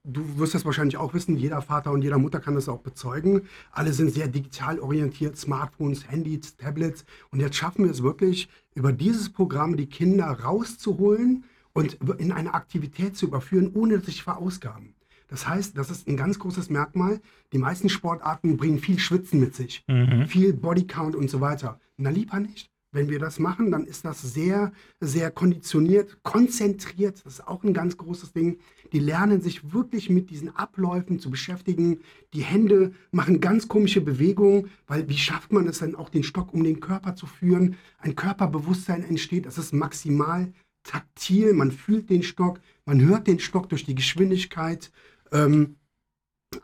du 0.06 0.38
wirst 0.38 0.54
das 0.54 0.64
wahrscheinlich 0.64 0.96
auch 0.96 1.12
wissen, 1.14 1.36
jeder 1.36 1.60
Vater 1.60 1.90
und 1.90 2.02
jeder 2.02 2.18
Mutter 2.18 2.40
kann 2.40 2.54
das 2.54 2.68
auch 2.68 2.80
bezeugen. 2.80 3.42
Alle 3.72 3.92
sind 3.92 4.12
sehr 4.12 4.28
digital 4.28 4.78
orientiert, 4.78 5.36
Smartphones, 5.36 6.10
Handys, 6.10 6.56
Tablets. 6.56 7.04
Und 7.30 7.40
jetzt 7.40 7.56
schaffen 7.56 7.84
wir 7.84 7.90
es 7.90 8.02
wirklich, 8.02 8.48
über 8.74 8.92
dieses 8.92 9.30
Programm 9.32 9.76
die 9.76 9.88
Kinder 9.88 10.26
rauszuholen 10.26 11.44
und 11.72 11.94
in 12.18 12.32
eine 12.32 12.54
Aktivität 12.54 13.16
zu 13.16 13.26
überführen, 13.26 13.72
ohne 13.74 14.00
sich 14.00 14.22
verausgaben. 14.22 14.94
Das 15.28 15.48
heißt, 15.48 15.76
das 15.76 15.90
ist 15.90 16.06
ein 16.06 16.16
ganz 16.16 16.38
großes 16.38 16.70
Merkmal. 16.70 17.20
Die 17.52 17.58
meisten 17.58 17.88
Sportarten 17.88 18.56
bringen 18.56 18.78
viel 18.78 18.98
Schwitzen 18.98 19.40
mit 19.40 19.56
sich, 19.56 19.84
mhm. 19.88 20.26
viel 20.28 20.52
Bodycount 20.52 21.16
und 21.16 21.28
so 21.28 21.40
weiter. 21.40 21.80
Na, 21.96 22.10
lieber 22.10 22.38
nicht. 22.38 22.70
Wenn 22.96 23.10
wir 23.10 23.18
das 23.18 23.38
machen, 23.38 23.70
dann 23.70 23.84
ist 23.84 24.06
das 24.06 24.22
sehr, 24.22 24.72
sehr 25.00 25.30
konditioniert, 25.30 26.16
konzentriert. 26.22 27.20
Das 27.26 27.34
ist 27.34 27.46
auch 27.46 27.62
ein 27.62 27.74
ganz 27.74 27.98
großes 27.98 28.32
Ding. 28.32 28.58
Die 28.90 29.00
lernen 29.00 29.42
sich 29.42 29.74
wirklich 29.74 30.08
mit 30.08 30.30
diesen 30.30 30.56
Abläufen 30.56 31.18
zu 31.18 31.30
beschäftigen. 31.30 32.00
Die 32.32 32.40
Hände 32.40 32.92
machen 33.10 33.42
ganz 33.42 33.68
komische 33.68 34.00
Bewegungen, 34.00 34.70
weil 34.86 35.10
wie 35.10 35.18
schafft 35.18 35.52
man 35.52 35.68
es 35.68 35.80
dann 35.80 35.94
auch, 35.94 36.08
den 36.08 36.22
Stock 36.22 36.54
um 36.54 36.64
den 36.64 36.80
Körper 36.80 37.14
zu 37.14 37.26
führen? 37.26 37.76
Ein 37.98 38.16
Körperbewusstsein 38.16 39.04
entsteht. 39.04 39.44
Das 39.44 39.58
ist 39.58 39.74
maximal 39.74 40.50
taktil. 40.82 41.52
Man 41.52 41.72
fühlt 41.72 42.08
den 42.08 42.22
Stock, 42.22 42.60
man 42.86 43.02
hört 43.02 43.26
den 43.26 43.40
Stock 43.40 43.68
durch 43.68 43.84
die 43.84 43.94
Geschwindigkeit. 43.94 44.90
Ähm, 45.32 45.76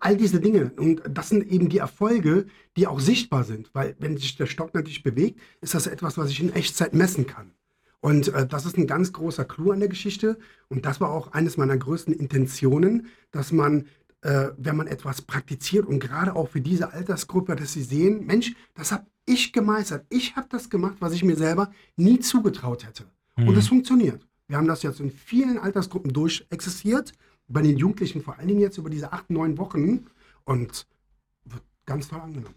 all 0.01 0.17
diese 0.17 0.41
Dinge. 0.41 0.73
Und 0.77 1.03
das 1.09 1.29
sind 1.29 1.47
eben 1.51 1.69
die 1.69 1.79
Erfolge, 1.79 2.47
die 2.77 2.87
auch 2.87 3.01
sichtbar 3.01 3.45
sind. 3.45 3.71
Weil 3.73 3.97
wenn 3.99 4.17
sich 4.17 4.37
der 4.37 4.47
Stock 4.47 4.75
natürlich 4.75 5.03
bewegt, 5.03 5.41
ist 5.61 5.75
das 5.75 5.87
etwas, 5.87 6.17
was 6.19 6.31
ich 6.31 6.41
in 6.41 6.53
Echtzeit 6.53 6.95
messen 6.95 7.27
kann. 7.27 7.53
Und 8.01 8.29
äh, 8.29 8.47
das 8.47 8.67
ist 8.67 8.77
ein 8.77 8.87
ganz 8.87 9.13
großer 9.13 9.45
Clou 9.45 9.71
an 9.71 9.81
der 9.81 9.89
Geschichte. 9.89 10.39
Und 10.69 10.85
das 10.87 11.01
war 11.01 11.11
auch 11.11 11.33
eines 11.33 11.57
meiner 11.57 11.77
größten 11.77 12.13
Intentionen, 12.13 13.07
dass 13.31 13.53
man, 13.53 13.87
äh, 14.23 14.49
wenn 14.57 14.77
man 14.77 14.89
etwas 14.89 15.23
praktiziert 15.23 15.87
und 15.87 16.01
gerade 16.01 16.35
auch 16.35 16.49
für 16.49 16.61
diese 16.61 16.93
Altersgruppe, 16.93 17.55
dass 17.55 17.73
sie 17.73 17.83
sehen, 17.83 18.27
Mensch, 18.27 18.55
das 18.75 18.93
habe 18.93 19.07
ich 19.25 19.53
gemeistert. 19.53 20.05
Ich 20.11 20.35
habe 20.37 20.49
das 20.51 20.69
gemacht, 20.69 20.97
was 20.99 21.13
ich 21.13 21.23
mir 21.23 21.37
selber 21.37 21.71
nie 21.97 22.19
zugetraut 22.19 22.85
hätte. 22.87 23.05
Mhm. 23.37 23.49
Und 23.49 23.57
es 23.57 23.69
funktioniert. 23.69 24.27
Wir 24.49 24.57
haben 24.57 24.69
das 24.69 24.83
jetzt 24.83 25.01
in 25.01 25.11
vielen 25.11 25.59
Altersgruppen 25.59 26.13
durchexistiert, 26.13 27.13
bei 27.53 27.63
den 27.63 27.77
Jugendlichen 27.77 28.23
vor 28.23 28.39
allen 28.39 28.49
Dingen 28.49 28.61
jetzt 28.61 28.79
über 28.79 28.91
diese 28.91 29.13
acht, 29.13 29.31
neun 29.31 29.59
Wochen 29.59 30.07
und 30.45 30.87
wird 31.45 31.63
ganz 31.87 32.09
toll 32.09 32.21
angenommen. 32.21 32.55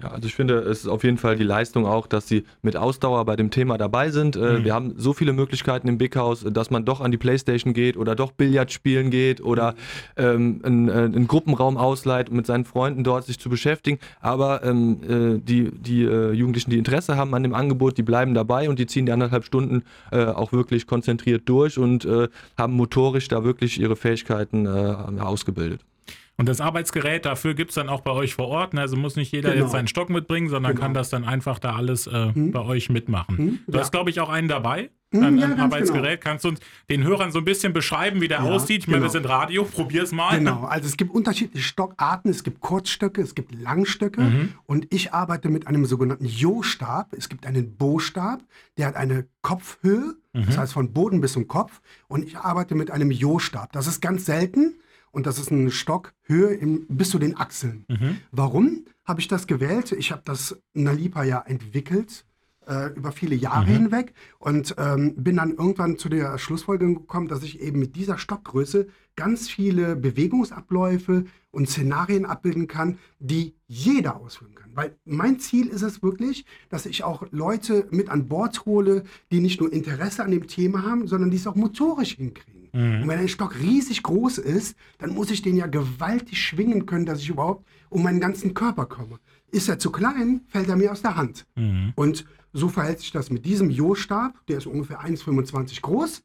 Ja, 0.00 0.10
also 0.10 0.28
ich 0.28 0.34
finde, 0.36 0.60
es 0.60 0.80
ist 0.80 0.86
auf 0.86 1.02
jeden 1.02 1.18
Fall 1.18 1.34
die 1.34 1.44
Leistung 1.44 1.84
auch, 1.84 2.06
dass 2.06 2.28
sie 2.28 2.44
mit 2.62 2.76
Ausdauer 2.76 3.24
bei 3.24 3.34
dem 3.34 3.50
Thema 3.50 3.78
dabei 3.78 4.10
sind. 4.10 4.36
Äh, 4.36 4.58
mhm. 4.58 4.64
Wir 4.64 4.72
haben 4.72 4.94
so 4.96 5.12
viele 5.12 5.32
Möglichkeiten 5.32 5.88
im 5.88 5.98
Big 5.98 6.14
House, 6.14 6.44
dass 6.48 6.70
man 6.70 6.84
doch 6.84 7.00
an 7.00 7.10
die 7.10 7.16
Playstation 7.16 7.74
geht 7.74 7.96
oder 7.96 8.14
doch 8.14 8.30
Billard 8.30 8.70
spielen 8.70 9.10
geht 9.10 9.40
oder 9.40 9.74
ähm, 10.16 10.60
einen, 10.62 10.88
äh, 10.88 10.92
einen, 10.92 11.26
Gruppenraum 11.26 11.76
ausleiht, 11.76 12.30
um 12.30 12.36
mit 12.36 12.46
seinen 12.46 12.64
Freunden 12.64 13.02
dort 13.02 13.24
sich 13.24 13.40
zu 13.40 13.48
beschäftigen. 13.48 13.98
Aber 14.20 14.62
ähm, 14.62 15.00
äh, 15.02 15.40
die, 15.40 15.72
die 15.72 16.04
äh, 16.04 16.30
Jugendlichen, 16.30 16.70
die 16.70 16.78
Interesse 16.78 17.16
haben 17.16 17.34
an 17.34 17.42
dem 17.42 17.54
Angebot, 17.54 17.98
die 17.98 18.04
bleiben 18.04 18.34
dabei 18.34 18.68
und 18.68 18.78
die 18.78 18.86
ziehen 18.86 19.04
die 19.04 19.12
anderthalb 19.12 19.44
Stunden 19.44 19.82
äh, 20.12 20.26
auch 20.26 20.52
wirklich 20.52 20.86
konzentriert 20.86 21.48
durch 21.48 21.76
und 21.76 22.04
äh, 22.04 22.28
haben 22.56 22.74
motorisch 22.74 23.26
da 23.26 23.42
wirklich 23.42 23.80
ihre 23.80 23.96
Fähigkeiten 23.96 24.68
ausgebildet. 24.68 25.80
Und 26.38 26.48
das 26.48 26.60
Arbeitsgerät 26.60 27.24
dafür 27.24 27.54
gibt 27.54 27.72
es 27.72 27.74
dann 27.74 27.88
auch 27.88 28.00
bei 28.00 28.12
euch 28.12 28.34
vor 28.34 28.46
Ort. 28.46 28.72
Ne? 28.72 28.80
Also 28.80 28.96
muss 28.96 29.16
nicht 29.16 29.32
jeder 29.32 29.50
genau. 29.50 29.64
jetzt 29.64 29.72
seinen 29.72 29.88
Stock 29.88 30.08
mitbringen, 30.08 30.48
sondern 30.48 30.72
genau. 30.72 30.82
kann 30.84 30.94
das 30.94 31.10
dann 31.10 31.24
einfach 31.24 31.58
da 31.58 31.74
alles 31.74 32.06
äh, 32.06 32.32
hm. 32.32 32.52
bei 32.52 32.60
euch 32.60 32.90
mitmachen. 32.90 33.36
Hm. 33.36 33.58
Du 33.66 33.72
ja. 33.72 33.80
hast, 33.80 33.90
glaube 33.90 34.10
ich, 34.10 34.20
auch 34.20 34.28
einen 34.28 34.46
dabei. 34.46 34.90
Hm, 35.10 35.22
ein, 35.24 35.38
ja, 35.38 35.56
Arbeitsgerät. 35.56 36.20
Genau. 36.20 36.30
Kannst 36.30 36.44
du 36.44 36.50
uns 36.50 36.60
den 36.90 37.02
Hörern 37.02 37.32
so 37.32 37.38
ein 37.38 37.44
bisschen 37.44 37.72
beschreiben, 37.72 38.20
wie 38.20 38.28
der 38.28 38.38
ja, 38.38 38.44
aussieht? 38.44 38.82
Ich 38.82 38.86
meine, 38.86 38.98
wir 38.98 39.08
genau. 39.08 39.12
sind 39.12 39.28
Radio, 39.28 39.64
probier's 39.64 40.12
mal. 40.12 40.38
Genau, 40.38 40.64
also 40.64 40.86
es 40.86 40.96
gibt 40.96 41.12
unterschiedliche 41.12 41.66
Stockarten. 41.66 42.30
Es 42.30 42.44
gibt 42.44 42.60
Kurzstöcke, 42.60 43.20
es 43.20 43.34
gibt 43.34 43.52
Langstöcke. 43.54 44.20
Mhm. 44.20 44.52
Und 44.66 44.86
ich 44.94 45.14
arbeite 45.14 45.48
mit 45.48 45.66
einem 45.66 45.86
sogenannten 45.86 46.26
Jo-Stab. 46.26 47.14
Es 47.14 47.28
gibt 47.28 47.46
einen 47.46 47.74
Bo-Stab, 47.76 48.42
der 48.76 48.86
hat 48.86 48.96
eine 48.96 49.26
Kopfhöhe, 49.42 50.14
mhm. 50.34 50.46
das 50.46 50.58
heißt 50.58 50.72
von 50.74 50.92
Boden 50.92 51.20
bis 51.20 51.32
zum 51.32 51.48
Kopf. 51.48 51.80
Und 52.06 52.24
ich 52.24 52.36
arbeite 52.36 52.74
mit 52.74 52.90
einem 52.90 53.10
Jo-Stab. 53.10 53.72
Das 53.72 53.86
ist 53.86 54.00
ganz 54.00 54.26
selten 54.26 54.74
und 55.10 55.26
das 55.26 55.38
ist 55.38 55.50
eine 55.50 55.70
Stockhöhe 55.70 56.54
im, 56.54 56.86
bis 56.88 57.10
zu 57.10 57.18
den 57.18 57.36
Achseln. 57.36 57.84
Mhm. 57.88 58.18
Warum 58.30 58.84
habe 59.04 59.20
ich 59.20 59.28
das 59.28 59.46
gewählt? 59.46 59.92
Ich 59.92 60.12
habe 60.12 60.22
das 60.24 60.58
Nalipa 60.74 61.24
ja 61.24 61.40
entwickelt 61.40 62.24
äh, 62.68 62.92
über 62.94 63.12
viele 63.12 63.34
Jahre 63.34 63.66
mhm. 63.66 63.74
hinweg 63.74 64.12
und 64.38 64.74
ähm, 64.78 65.14
bin 65.16 65.36
dann 65.36 65.50
irgendwann 65.50 65.98
zu 65.98 66.08
der 66.08 66.38
Schlussfolgerung 66.38 66.94
gekommen, 66.94 67.28
dass 67.28 67.42
ich 67.42 67.60
eben 67.60 67.78
mit 67.78 67.96
dieser 67.96 68.18
Stockgröße 68.18 68.88
ganz 69.16 69.48
viele 69.48 69.96
Bewegungsabläufe 69.96 71.24
und 71.50 71.68
Szenarien 71.68 72.26
abbilden 72.26 72.68
kann, 72.68 72.98
die 73.18 73.54
jeder 73.66 74.16
ausführen 74.16 74.54
kann. 74.54 74.70
Weil 74.74 74.96
mein 75.04 75.40
Ziel 75.40 75.66
ist 75.66 75.82
es 75.82 76.02
wirklich, 76.02 76.44
dass 76.68 76.86
ich 76.86 77.02
auch 77.02 77.24
Leute 77.30 77.88
mit 77.90 78.10
an 78.10 78.28
Bord 78.28 78.64
hole, 78.66 79.02
die 79.32 79.40
nicht 79.40 79.60
nur 79.60 79.72
Interesse 79.72 80.22
an 80.22 80.30
dem 80.30 80.46
Thema 80.46 80.84
haben, 80.84 81.08
sondern 81.08 81.30
die 81.30 81.36
es 81.36 81.46
auch 81.46 81.56
motorisch 81.56 82.16
hinkriegen. 82.16 82.57
Mhm. 82.72 83.02
Und 83.02 83.08
wenn 83.08 83.18
ein 83.18 83.28
Stock 83.28 83.58
riesig 83.58 84.02
groß 84.02 84.38
ist, 84.38 84.76
dann 84.98 85.10
muss 85.10 85.30
ich 85.30 85.42
den 85.42 85.56
ja 85.56 85.66
gewaltig 85.66 86.42
schwingen 86.42 86.86
können, 86.86 87.06
dass 87.06 87.20
ich 87.20 87.28
überhaupt 87.28 87.66
um 87.90 88.02
meinen 88.02 88.20
ganzen 88.20 88.54
Körper 88.54 88.86
komme. 88.86 89.18
Ist 89.50 89.68
er 89.68 89.78
zu 89.78 89.90
klein, 89.90 90.42
fällt 90.48 90.68
er 90.68 90.76
mir 90.76 90.92
aus 90.92 91.02
der 91.02 91.16
Hand. 91.16 91.46
Mhm. 91.56 91.92
Und 91.96 92.26
so 92.52 92.68
verhält 92.68 93.00
sich 93.00 93.12
das 93.12 93.30
mit 93.30 93.44
diesem 93.44 93.70
Jo-Stab. 93.70 94.34
Der 94.46 94.58
ist 94.58 94.66
ungefähr 94.66 95.00
1,25 95.00 95.80
groß. 95.80 96.22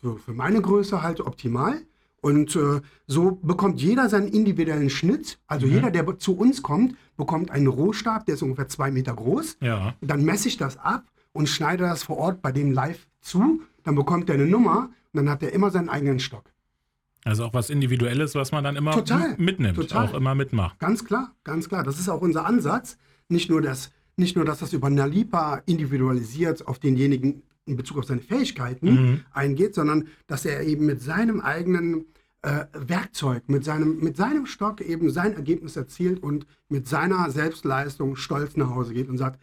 Für, 0.00 0.18
für 0.18 0.32
meine 0.32 0.60
Größe 0.60 1.02
halt 1.02 1.20
optimal. 1.20 1.82
Und 2.22 2.54
äh, 2.54 2.80
so 3.06 3.38
bekommt 3.42 3.80
jeder 3.80 4.08
seinen 4.08 4.28
individuellen 4.28 4.90
Schnitt. 4.90 5.38
Also 5.46 5.66
mhm. 5.66 5.72
jeder, 5.72 5.90
der 5.90 6.18
zu 6.18 6.36
uns 6.36 6.62
kommt, 6.62 6.96
bekommt 7.16 7.50
einen 7.50 7.66
Rohstab, 7.66 8.26
der 8.26 8.34
ist 8.34 8.42
ungefähr 8.42 8.68
zwei 8.68 8.90
Meter 8.90 9.14
groß. 9.14 9.56
Ja. 9.60 9.94
Dann 10.00 10.24
messe 10.24 10.48
ich 10.48 10.56
das 10.56 10.76
ab 10.76 11.04
und 11.32 11.48
schneide 11.48 11.84
das 11.84 12.02
vor 12.02 12.18
Ort 12.18 12.42
bei 12.42 12.52
dem 12.52 12.72
live 12.72 13.06
zu. 13.20 13.62
Dann 13.84 13.94
bekommt 13.94 14.28
er 14.28 14.34
eine 14.34 14.46
Nummer 14.46 14.90
und 15.12 15.18
dann 15.18 15.30
hat 15.30 15.42
er 15.42 15.52
immer 15.52 15.70
seinen 15.70 15.88
eigenen 15.88 16.20
Stock. 16.20 16.52
Also 17.24 17.44
auch 17.44 17.52
was 17.52 17.68
Individuelles, 17.68 18.34
was 18.34 18.50
man 18.50 18.64
dann 18.64 18.76
immer 18.76 18.92
total, 18.92 19.34
mitnimmt, 19.36 19.76
total. 19.76 20.06
auch 20.06 20.14
immer 20.14 20.34
mitmacht. 20.34 20.78
Ganz 20.78 21.04
klar, 21.04 21.34
ganz 21.44 21.68
klar. 21.68 21.82
Das 21.84 21.98
ist 21.98 22.08
auch 22.08 22.22
unser 22.22 22.46
Ansatz. 22.46 22.96
Nicht 23.28 23.50
nur, 23.50 23.60
dass, 23.60 23.92
nicht 24.16 24.36
nur, 24.36 24.44
dass 24.44 24.60
das 24.60 24.72
über 24.72 24.88
Nalipa 24.88 25.62
individualisiert 25.66 26.66
auf 26.66 26.78
denjenigen 26.78 27.42
in 27.66 27.76
Bezug 27.76 27.98
auf 27.98 28.04
seine 28.06 28.22
Fähigkeiten 28.22 28.90
mhm. 28.90 29.20
eingeht, 29.32 29.74
sondern 29.74 30.08
dass 30.26 30.44
er 30.46 30.62
eben 30.62 30.86
mit 30.86 31.02
seinem 31.02 31.40
eigenen 31.40 32.06
äh, 32.42 32.64
Werkzeug, 32.72 33.48
mit 33.48 33.64
seinem, 33.64 33.98
mit 33.98 34.16
seinem 34.16 34.46
Stock 34.46 34.80
eben 34.80 35.10
sein 35.10 35.34
Ergebnis 35.34 35.76
erzielt 35.76 36.22
und 36.22 36.46
mit 36.68 36.88
seiner 36.88 37.30
Selbstleistung 37.30 38.16
stolz 38.16 38.56
nach 38.56 38.70
Hause 38.70 38.94
geht 38.94 39.08
und 39.08 39.18
sagt, 39.18 39.40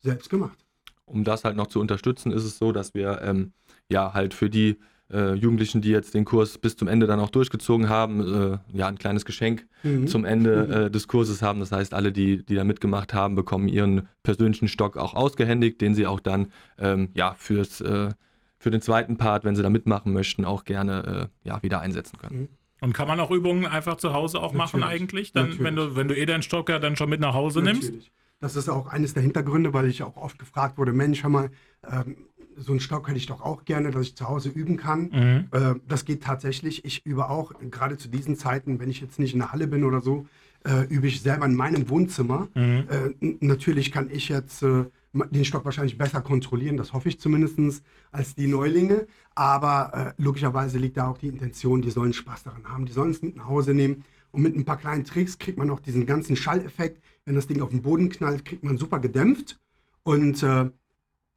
selbst 0.00 0.28
gemacht. 0.28 0.58
Um 1.04 1.22
das 1.24 1.44
halt 1.44 1.56
noch 1.56 1.68
zu 1.68 1.80
unterstützen, 1.80 2.32
ist 2.32 2.44
es 2.44 2.58
so, 2.58 2.72
dass 2.72 2.94
wir 2.94 3.22
ähm, 3.22 3.52
ja 3.88 4.12
halt 4.12 4.34
für 4.34 4.50
die 4.50 4.78
äh, 5.12 5.34
Jugendlichen, 5.34 5.82
die 5.82 5.90
jetzt 5.90 6.14
den 6.14 6.24
Kurs 6.24 6.58
bis 6.58 6.76
zum 6.76 6.88
Ende 6.88 7.06
dann 7.06 7.20
auch 7.20 7.30
durchgezogen 7.30 7.88
haben, 7.88 8.20
äh, 8.20 8.58
ja, 8.76 8.88
ein 8.88 8.98
kleines 8.98 9.24
Geschenk 9.24 9.66
mhm. 9.82 10.06
zum 10.06 10.24
Ende 10.24 10.66
mhm. 10.66 10.72
äh, 10.72 10.90
des 10.90 11.08
Kurses 11.08 11.42
haben. 11.42 11.60
Das 11.60 11.72
heißt, 11.72 11.94
alle, 11.94 12.12
die, 12.12 12.44
die 12.44 12.54
da 12.54 12.64
mitgemacht 12.64 13.14
haben, 13.14 13.34
bekommen 13.34 13.68
ihren 13.68 14.08
persönlichen 14.22 14.68
Stock 14.68 14.96
auch 14.96 15.14
ausgehändigt, 15.14 15.80
den 15.80 15.94
sie 15.94 16.06
auch 16.06 16.20
dann 16.20 16.52
ähm, 16.78 17.10
ja, 17.14 17.34
fürs, 17.34 17.80
äh, 17.80 18.10
für 18.58 18.70
den 18.70 18.80
zweiten 18.80 19.16
Part, 19.16 19.44
wenn 19.44 19.56
sie 19.56 19.62
da 19.62 19.70
mitmachen 19.70 20.12
möchten, 20.12 20.44
auch 20.44 20.64
gerne 20.64 21.30
äh, 21.44 21.48
ja, 21.48 21.62
wieder 21.62 21.80
einsetzen 21.80 22.18
können. 22.18 22.40
Mhm. 22.40 22.48
Und 22.80 22.94
kann 22.94 23.06
man 23.06 23.20
auch 23.20 23.30
Übungen 23.30 23.64
einfach 23.64 23.96
zu 23.96 24.12
Hause 24.12 24.38
auch 24.38 24.52
Natürlich. 24.52 24.72
machen 24.72 24.82
eigentlich, 24.82 25.32
dann, 25.32 25.56
wenn 25.60 25.76
du, 25.76 25.94
wenn 25.94 26.08
du 26.08 26.16
eh 26.16 26.26
deinen 26.26 26.42
Stock 26.42 26.68
ja 26.68 26.80
dann 26.80 26.96
schon 26.96 27.08
mit 27.08 27.20
nach 27.20 27.32
Hause 27.32 27.60
Natürlich. 27.60 27.90
nimmst? 27.90 28.10
Das 28.40 28.56
ist 28.56 28.68
auch 28.68 28.88
eines 28.88 29.14
der 29.14 29.22
Hintergründe, 29.22 29.72
weil 29.72 29.86
ich 29.86 30.02
auch 30.02 30.16
oft 30.16 30.36
gefragt 30.36 30.76
wurde, 30.76 30.92
Mensch, 30.92 31.22
hör 31.22 31.30
mal, 31.30 31.50
ähm, 31.88 32.26
so 32.56 32.72
einen 32.72 32.80
Stock 32.80 33.08
hätte 33.08 33.18
ich 33.18 33.26
doch 33.26 33.40
auch 33.40 33.64
gerne, 33.64 33.90
dass 33.90 34.02
ich 34.02 34.16
zu 34.16 34.28
Hause 34.28 34.48
üben 34.48 34.76
kann. 34.76 35.10
Mhm. 35.12 35.48
Äh, 35.50 35.74
das 35.88 36.04
geht 36.04 36.22
tatsächlich. 36.22 36.84
Ich 36.84 37.04
übe 37.04 37.28
auch, 37.28 37.52
gerade 37.70 37.96
zu 37.96 38.08
diesen 38.08 38.36
Zeiten, 38.36 38.80
wenn 38.80 38.90
ich 38.90 39.00
jetzt 39.00 39.18
nicht 39.18 39.32
in 39.32 39.40
der 39.40 39.52
Halle 39.52 39.66
bin 39.66 39.84
oder 39.84 40.00
so, 40.00 40.26
äh, 40.64 40.86
übe 40.88 41.06
ich 41.06 41.20
selber 41.20 41.46
in 41.46 41.54
meinem 41.54 41.88
Wohnzimmer. 41.88 42.48
Mhm. 42.54 42.84
Äh, 42.88 43.36
natürlich 43.40 43.92
kann 43.92 44.08
ich 44.10 44.28
jetzt 44.28 44.62
äh, 44.62 44.84
den 45.12 45.44
Stock 45.44 45.64
wahrscheinlich 45.64 45.98
besser 45.98 46.22
kontrollieren, 46.22 46.76
das 46.76 46.92
hoffe 46.92 47.08
ich 47.08 47.20
zumindest, 47.20 47.82
als 48.12 48.34
die 48.34 48.46
Neulinge. 48.46 49.06
Aber 49.34 50.14
äh, 50.18 50.22
logischerweise 50.22 50.78
liegt 50.78 50.96
da 50.96 51.08
auch 51.08 51.18
die 51.18 51.28
Intention, 51.28 51.82
die 51.82 51.90
sollen 51.90 52.12
Spaß 52.12 52.44
daran 52.44 52.64
haben, 52.68 52.86
die 52.86 52.92
sollen 52.92 53.10
es 53.10 53.22
mit 53.22 53.36
nach 53.36 53.48
Hause 53.48 53.74
nehmen. 53.74 54.04
Und 54.30 54.42
mit 54.42 54.56
ein 54.56 54.64
paar 54.64 54.78
kleinen 54.78 55.04
Tricks 55.04 55.38
kriegt 55.38 55.58
man 55.58 55.68
auch 55.70 55.80
diesen 55.80 56.06
ganzen 56.06 56.36
Schalleffekt. 56.36 57.02
Wenn 57.26 57.34
das 57.34 57.46
Ding 57.46 57.60
auf 57.60 57.68
den 57.68 57.82
Boden 57.82 58.08
knallt, 58.08 58.46
kriegt 58.46 58.64
man 58.64 58.78
super 58.78 58.98
gedämpft. 58.98 59.58
Und 60.04 60.42
äh, 60.42 60.70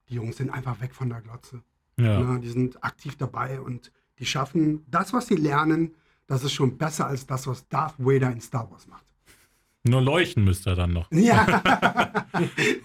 die 0.09 0.15
Jungs 0.15 0.37
sind 0.37 0.49
einfach 0.49 0.81
weg 0.81 0.93
von 0.93 1.09
der 1.09 1.21
Glotze. 1.21 1.61
Ja. 1.97 2.19
ja. 2.19 2.37
die 2.37 2.49
sind 2.49 2.83
aktiv 2.83 3.15
dabei 3.17 3.59
und 3.59 3.91
die 4.19 4.25
schaffen 4.25 4.85
das, 4.87 5.13
was 5.13 5.27
sie 5.27 5.35
lernen, 5.35 5.95
das 6.27 6.43
ist 6.43 6.53
schon 6.53 6.77
besser 6.77 7.07
als 7.07 7.25
das, 7.25 7.47
was 7.47 7.67
Darth 7.67 7.95
Vader 7.97 8.31
in 8.31 8.41
Star 8.41 8.69
Wars 8.71 8.87
macht. 8.87 9.05
Nur 9.87 10.01
leuchten 10.01 10.43
müsst 10.43 10.65
ihr 10.67 10.73
dann 10.73 10.93
noch. 10.93 11.11
Ja. 11.11 11.45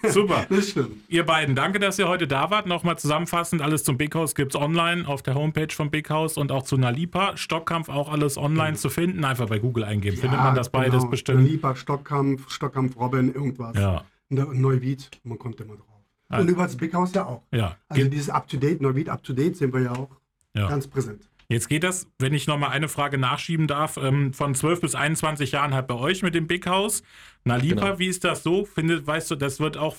Super. 0.09 0.45
Das 0.50 0.69
stimmt. 0.69 0.91
Ihr 1.09 1.25
beiden, 1.25 1.55
danke, 1.55 1.79
dass 1.79 1.99
ihr 1.99 2.07
heute 2.07 2.29
da 2.29 2.50
wart. 2.50 2.67
Nochmal 2.67 2.99
zusammenfassend, 2.99 3.62
alles 3.62 3.85
zum 3.85 3.97
Big 3.97 4.15
House 4.15 4.35
gibt 4.35 4.55
es 4.55 4.61
online 4.61 5.09
auf 5.09 5.23
der 5.23 5.35
Homepage 5.35 5.75
vom 5.75 5.91
Big 5.91 6.11
House 6.11 6.37
und 6.37 6.53
auch 6.53 6.62
zu 6.62 6.77
Nalipa. 6.77 7.39
Stockkampf 7.39 7.89
auch 7.89 8.11
alles 8.11 8.37
online 8.37 8.73
mhm. 8.73 8.77
zu 8.77 8.91
finden. 8.91 9.25
Einfach 9.25 9.49
bei 9.49 9.59
Google 9.59 9.85
eingeben. 9.85 10.17
Ja, 10.17 10.21
Findet 10.21 10.41
man 10.41 10.55
das 10.55 10.69
beides 10.69 10.99
genau. 10.99 11.11
bestimmt. 11.11 11.43
Nalipa, 11.43 11.75
Stockkampf, 11.75 12.50
Stockkampf 12.50 12.97
Robin, 12.99 13.33
irgendwas. 13.33 13.79
Ja. 13.79 14.05
Neuwied, 14.29 15.11
man 15.25 15.39
kommt 15.39 15.59
immer 15.61 15.77
drauf. 15.77 15.89
Und 16.30 16.49
über 16.49 16.62
das 16.62 16.76
Big 16.76 16.94
House 16.94 17.12
ja 17.12 17.26
auch. 17.26 17.42
Ja. 17.50 17.76
Also 17.88 18.08
dieses 18.08 18.30
Up-to-Date, 18.30 18.80
Neuwied 18.80 19.08
Up-to-Date 19.08 19.56
sind 19.56 19.75
wir 19.75 19.82
ja 19.82 19.92
auch 19.92 20.10
ja. 20.54 20.68
ganz 20.68 20.87
präsent. 20.87 21.28
Jetzt 21.49 21.68
geht 21.68 21.82
das, 21.82 22.06
wenn 22.20 22.32
ich 22.32 22.46
nochmal 22.46 22.70
eine 22.70 22.88
Frage 22.88 23.18
nachschieben 23.18 23.66
darf, 23.66 23.96
ähm, 23.96 24.32
von 24.32 24.54
12 24.54 24.82
bis 24.82 24.94
21 24.94 25.50
Jahren 25.50 25.75
halt 25.75 25.88
bei 25.88 25.96
euch 25.96 26.22
mit 26.22 26.37
dem 26.37 26.46
Big 26.46 26.66
House. 26.68 27.02
Na 27.42 27.56
lieber, 27.56 27.82
genau. 27.82 27.99
wie 27.99 28.06
ist 28.06 28.22
das 28.22 28.44
so? 28.44 28.64
Findet, 28.64 29.04
weißt 29.04 29.32
du, 29.32 29.34
das 29.34 29.58
wird 29.58 29.76
auch 29.76 29.96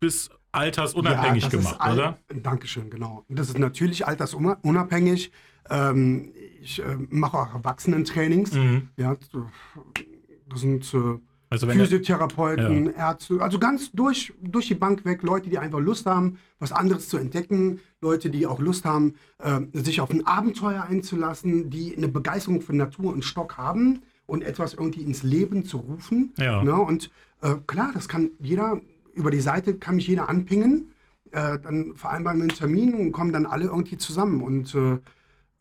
bis 0.00 0.30
altersunabhängig 0.50 1.44
ja, 1.44 1.48
gemacht, 1.50 1.76
all, 1.78 1.94
oder? 1.94 2.18
Dankeschön, 2.34 2.90
genau. 2.90 3.24
Das 3.28 3.48
ist 3.48 3.58
natürlich 3.58 4.06
altersunabhängig. 4.08 5.30
Ähm, 5.70 6.32
ich 6.60 6.82
äh, 6.82 6.96
mache 7.10 7.38
auch 7.38 7.54
Erwachsenentrainings. 7.54 8.52
Mhm. 8.52 8.88
Ja, 8.96 9.16
das 10.48 10.60
sind 10.60 10.92
äh, 10.94 11.18
also 11.50 11.66
Physiotherapeuten, 11.66 12.86
ja. 12.86 13.10
Ärzte, 13.10 13.40
also 13.40 13.58
ganz 13.58 13.90
durch, 13.92 14.32
durch 14.42 14.68
die 14.68 14.74
Bank 14.74 15.04
weg, 15.04 15.22
Leute, 15.22 15.48
die 15.48 15.58
einfach 15.58 15.80
Lust 15.80 16.06
haben, 16.06 16.38
was 16.58 16.72
anderes 16.72 17.08
zu 17.08 17.16
entdecken, 17.16 17.80
Leute, 18.00 18.30
die 18.30 18.46
auch 18.46 18.60
Lust 18.60 18.84
haben, 18.84 19.14
äh, 19.38 19.60
sich 19.72 20.00
auf 20.00 20.10
ein 20.10 20.26
Abenteuer 20.26 20.82
einzulassen, 20.82 21.70
die 21.70 21.96
eine 21.96 22.08
Begeisterung 22.08 22.60
für 22.60 22.76
Natur 22.76 23.12
und 23.12 23.24
Stock 23.24 23.56
haben 23.56 24.02
und 24.26 24.42
etwas 24.42 24.74
irgendwie 24.74 25.02
ins 25.02 25.22
Leben 25.22 25.64
zu 25.64 25.78
rufen. 25.78 26.32
Ja. 26.36 26.62
Ne? 26.62 26.74
Und 26.74 27.10
äh, 27.40 27.54
klar, 27.66 27.90
das 27.94 28.08
kann 28.08 28.30
jeder, 28.40 28.80
über 29.14 29.30
die 29.30 29.40
Seite 29.40 29.74
kann 29.74 29.96
mich 29.96 30.06
jeder 30.06 30.28
anpingen. 30.28 30.92
Äh, 31.30 31.58
dann 31.60 31.94
vereinbaren 31.94 32.38
wir 32.38 32.44
einen 32.44 32.54
Termin 32.54 32.94
und 32.94 33.12
kommen 33.12 33.32
dann 33.32 33.46
alle 33.46 33.66
irgendwie 33.66 33.96
zusammen. 33.96 34.42
Und 34.42 34.74
äh, 34.74 34.98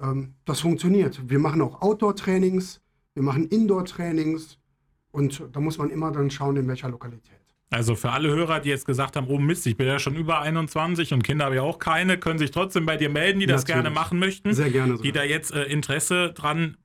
ähm, 0.02 0.34
das 0.46 0.60
funktioniert. 0.60 1.30
Wir 1.30 1.40
machen 1.40 1.62
auch 1.62 1.82
Outdoor-Trainings, 1.82 2.82
wir 3.14 3.24
machen 3.24 3.48
Indoor-Trainings 3.48 4.58
und 5.18 5.44
da 5.52 5.60
muss 5.60 5.80
man 5.80 5.90
immer 5.90 6.12
dann 6.12 6.30
schauen, 6.30 6.56
in 6.58 6.68
welcher 6.68 6.90
Lokalität. 6.90 7.40
Also 7.70 7.96
für 7.96 8.12
alle 8.12 8.30
Hörer, 8.30 8.60
die 8.62 8.70
jetzt 8.70 8.86
gesagt 8.86 9.16
haben, 9.16 9.28
oh 9.28 9.40
Mist, 9.40 9.66
ich 9.68 9.76
bin 9.76 9.88
ja 9.88 10.00
schon 10.00 10.16
über 10.16 10.42
21 10.42 11.12
und 11.14 11.24
Kinder 11.24 11.46
habe 11.46 11.56
ich 11.56 11.62
auch 11.62 11.80
keine, 11.80 12.18
können 12.18 12.40
sich 12.40 12.52
trotzdem 12.52 12.86
bei 12.86 12.96
dir 12.96 13.10
melden, 13.10 13.40
die 13.40 13.46
das 13.46 13.64
Natürlich. 13.64 13.84
gerne 13.84 13.96
machen 13.96 14.20
möchten. 14.20 14.54
Sehr 14.54 14.70
gerne 14.70 14.94
Die 14.94 15.08
sogar. 15.10 15.12
da 15.12 15.24
jetzt 15.24 15.52
äh, 15.54 15.64
Interesse 15.64 16.32
dran 16.34 16.78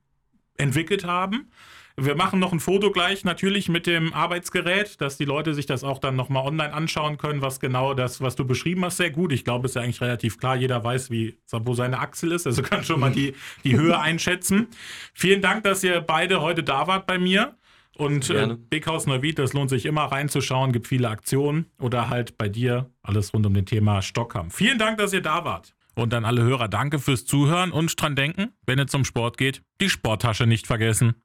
entwickelt 0.57 1.05
haben. 1.05 1.51
Wir 1.95 2.15
machen 2.15 2.39
noch 2.39 2.51
ein 2.51 2.59
Foto 2.59 2.91
gleich 2.91 3.23
natürlich 3.23 3.69
mit 3.69 3.85
dem 3.85 4.13
Arbeitsgerät, 4.13 4.99
dass 4.99 5.15
die 5.15 5.25
Leute 5.25 5.53
sich 5.53 5.67
das 5.67 5.83
auch 5.83 5.99
dann 5.99 6.15
nochmal 6.15 6.43
online 6.47 6.73
anschauen 6.73 7.19
können, 7.19 7.43
was 7.43 7.59
genau 7.59 7.93
das, 7.93 8.19
was 8.19 8.35
du 8.35 8.45
beschrieben 8.45 8.83
hast, 8.83 8.97
sehr 8.97 9.11
gut. 9.11 9.31
Ich 9.31 9.45
glaube, 9.45 9.67
ist 9.67 9.75
ja 9.75 9.83
eigentlich 9.83 10.01
relativ 10.01 10.39
klar. 10.39 10.55
Jeder 10.55 10.83
weiß, 10.83 11.11
wie, 11.11 11.37
wo 11.51 11.75
seine 11.75 11.99
Achsel 11.99 12.31
ist, 12.31 12.47
also 12.47 12.61
kann 12.63 12.83
schon 12.83 12.99
mal 12.99 13.11
die, 13.11 13.35
die 13.63 13.77
Höhe 13.77 13.99
einschätzen. 13.99 14.67
Vielen 15.13 15.43
Dank, 15.43 15.63
dass 15.65 15.83
ihr 15.83 16.01
beide 16.01 16.41
heute 16.41 16.63
da 16.63 16.87
wart 16.87 17.05
bei 17.05 17.19
mir. 17.19 17.55
Und 17.97 18.29
äh. 18.29 18.55
Big 18.69 18.87
House 18.87 19.05
Neuwied, 19.05 19.37
das 19.39 19.53
lohnt 19.53 19.69
sich 19.69 19.85
immer 19.85 20.03
reinzuschauen, 20.05 20.71
gibt 20.71 20.87
viele 20.87 21.09
Aktionen 21.09 21.67
oder 21.79 22.09
halt 22.09 22.37
bei 22.37 22.49
dir 22.49 22.89
alles 23.03 23.33
rund 23.33 23.45
um 23.45 23.53
den 23.53 23.65
Thema 23.65 24.01
Stockhammer. 24.01 24.49
Vielen 24.49 24.79
Dank, 24.79 24.97
dass 24.97 25.13
ihr 25.13 25.21
da 25.21 25.45
wart. 25.45 25.75
Und 25.95 26.13
an 26.13 26.25
alle 26.25 26.41
Hörer 26.41 26.67
danke 26.67 26.97
fürs 26.97 27.25
Zuhören 27.25 27.71
und 27.71 28.01
dran 28.01 28.15
denken, 28.15 28.49
wenn 28.65 28.79
es 28.79 28.89
zum 28.89 29.05
Sport 29.05 29.37
geht, 29.37 29.61
die 29.79 29.89
Sporttasche 29.89 30.47
nicht 30.47 30.65
vergessen. 30.65 31.13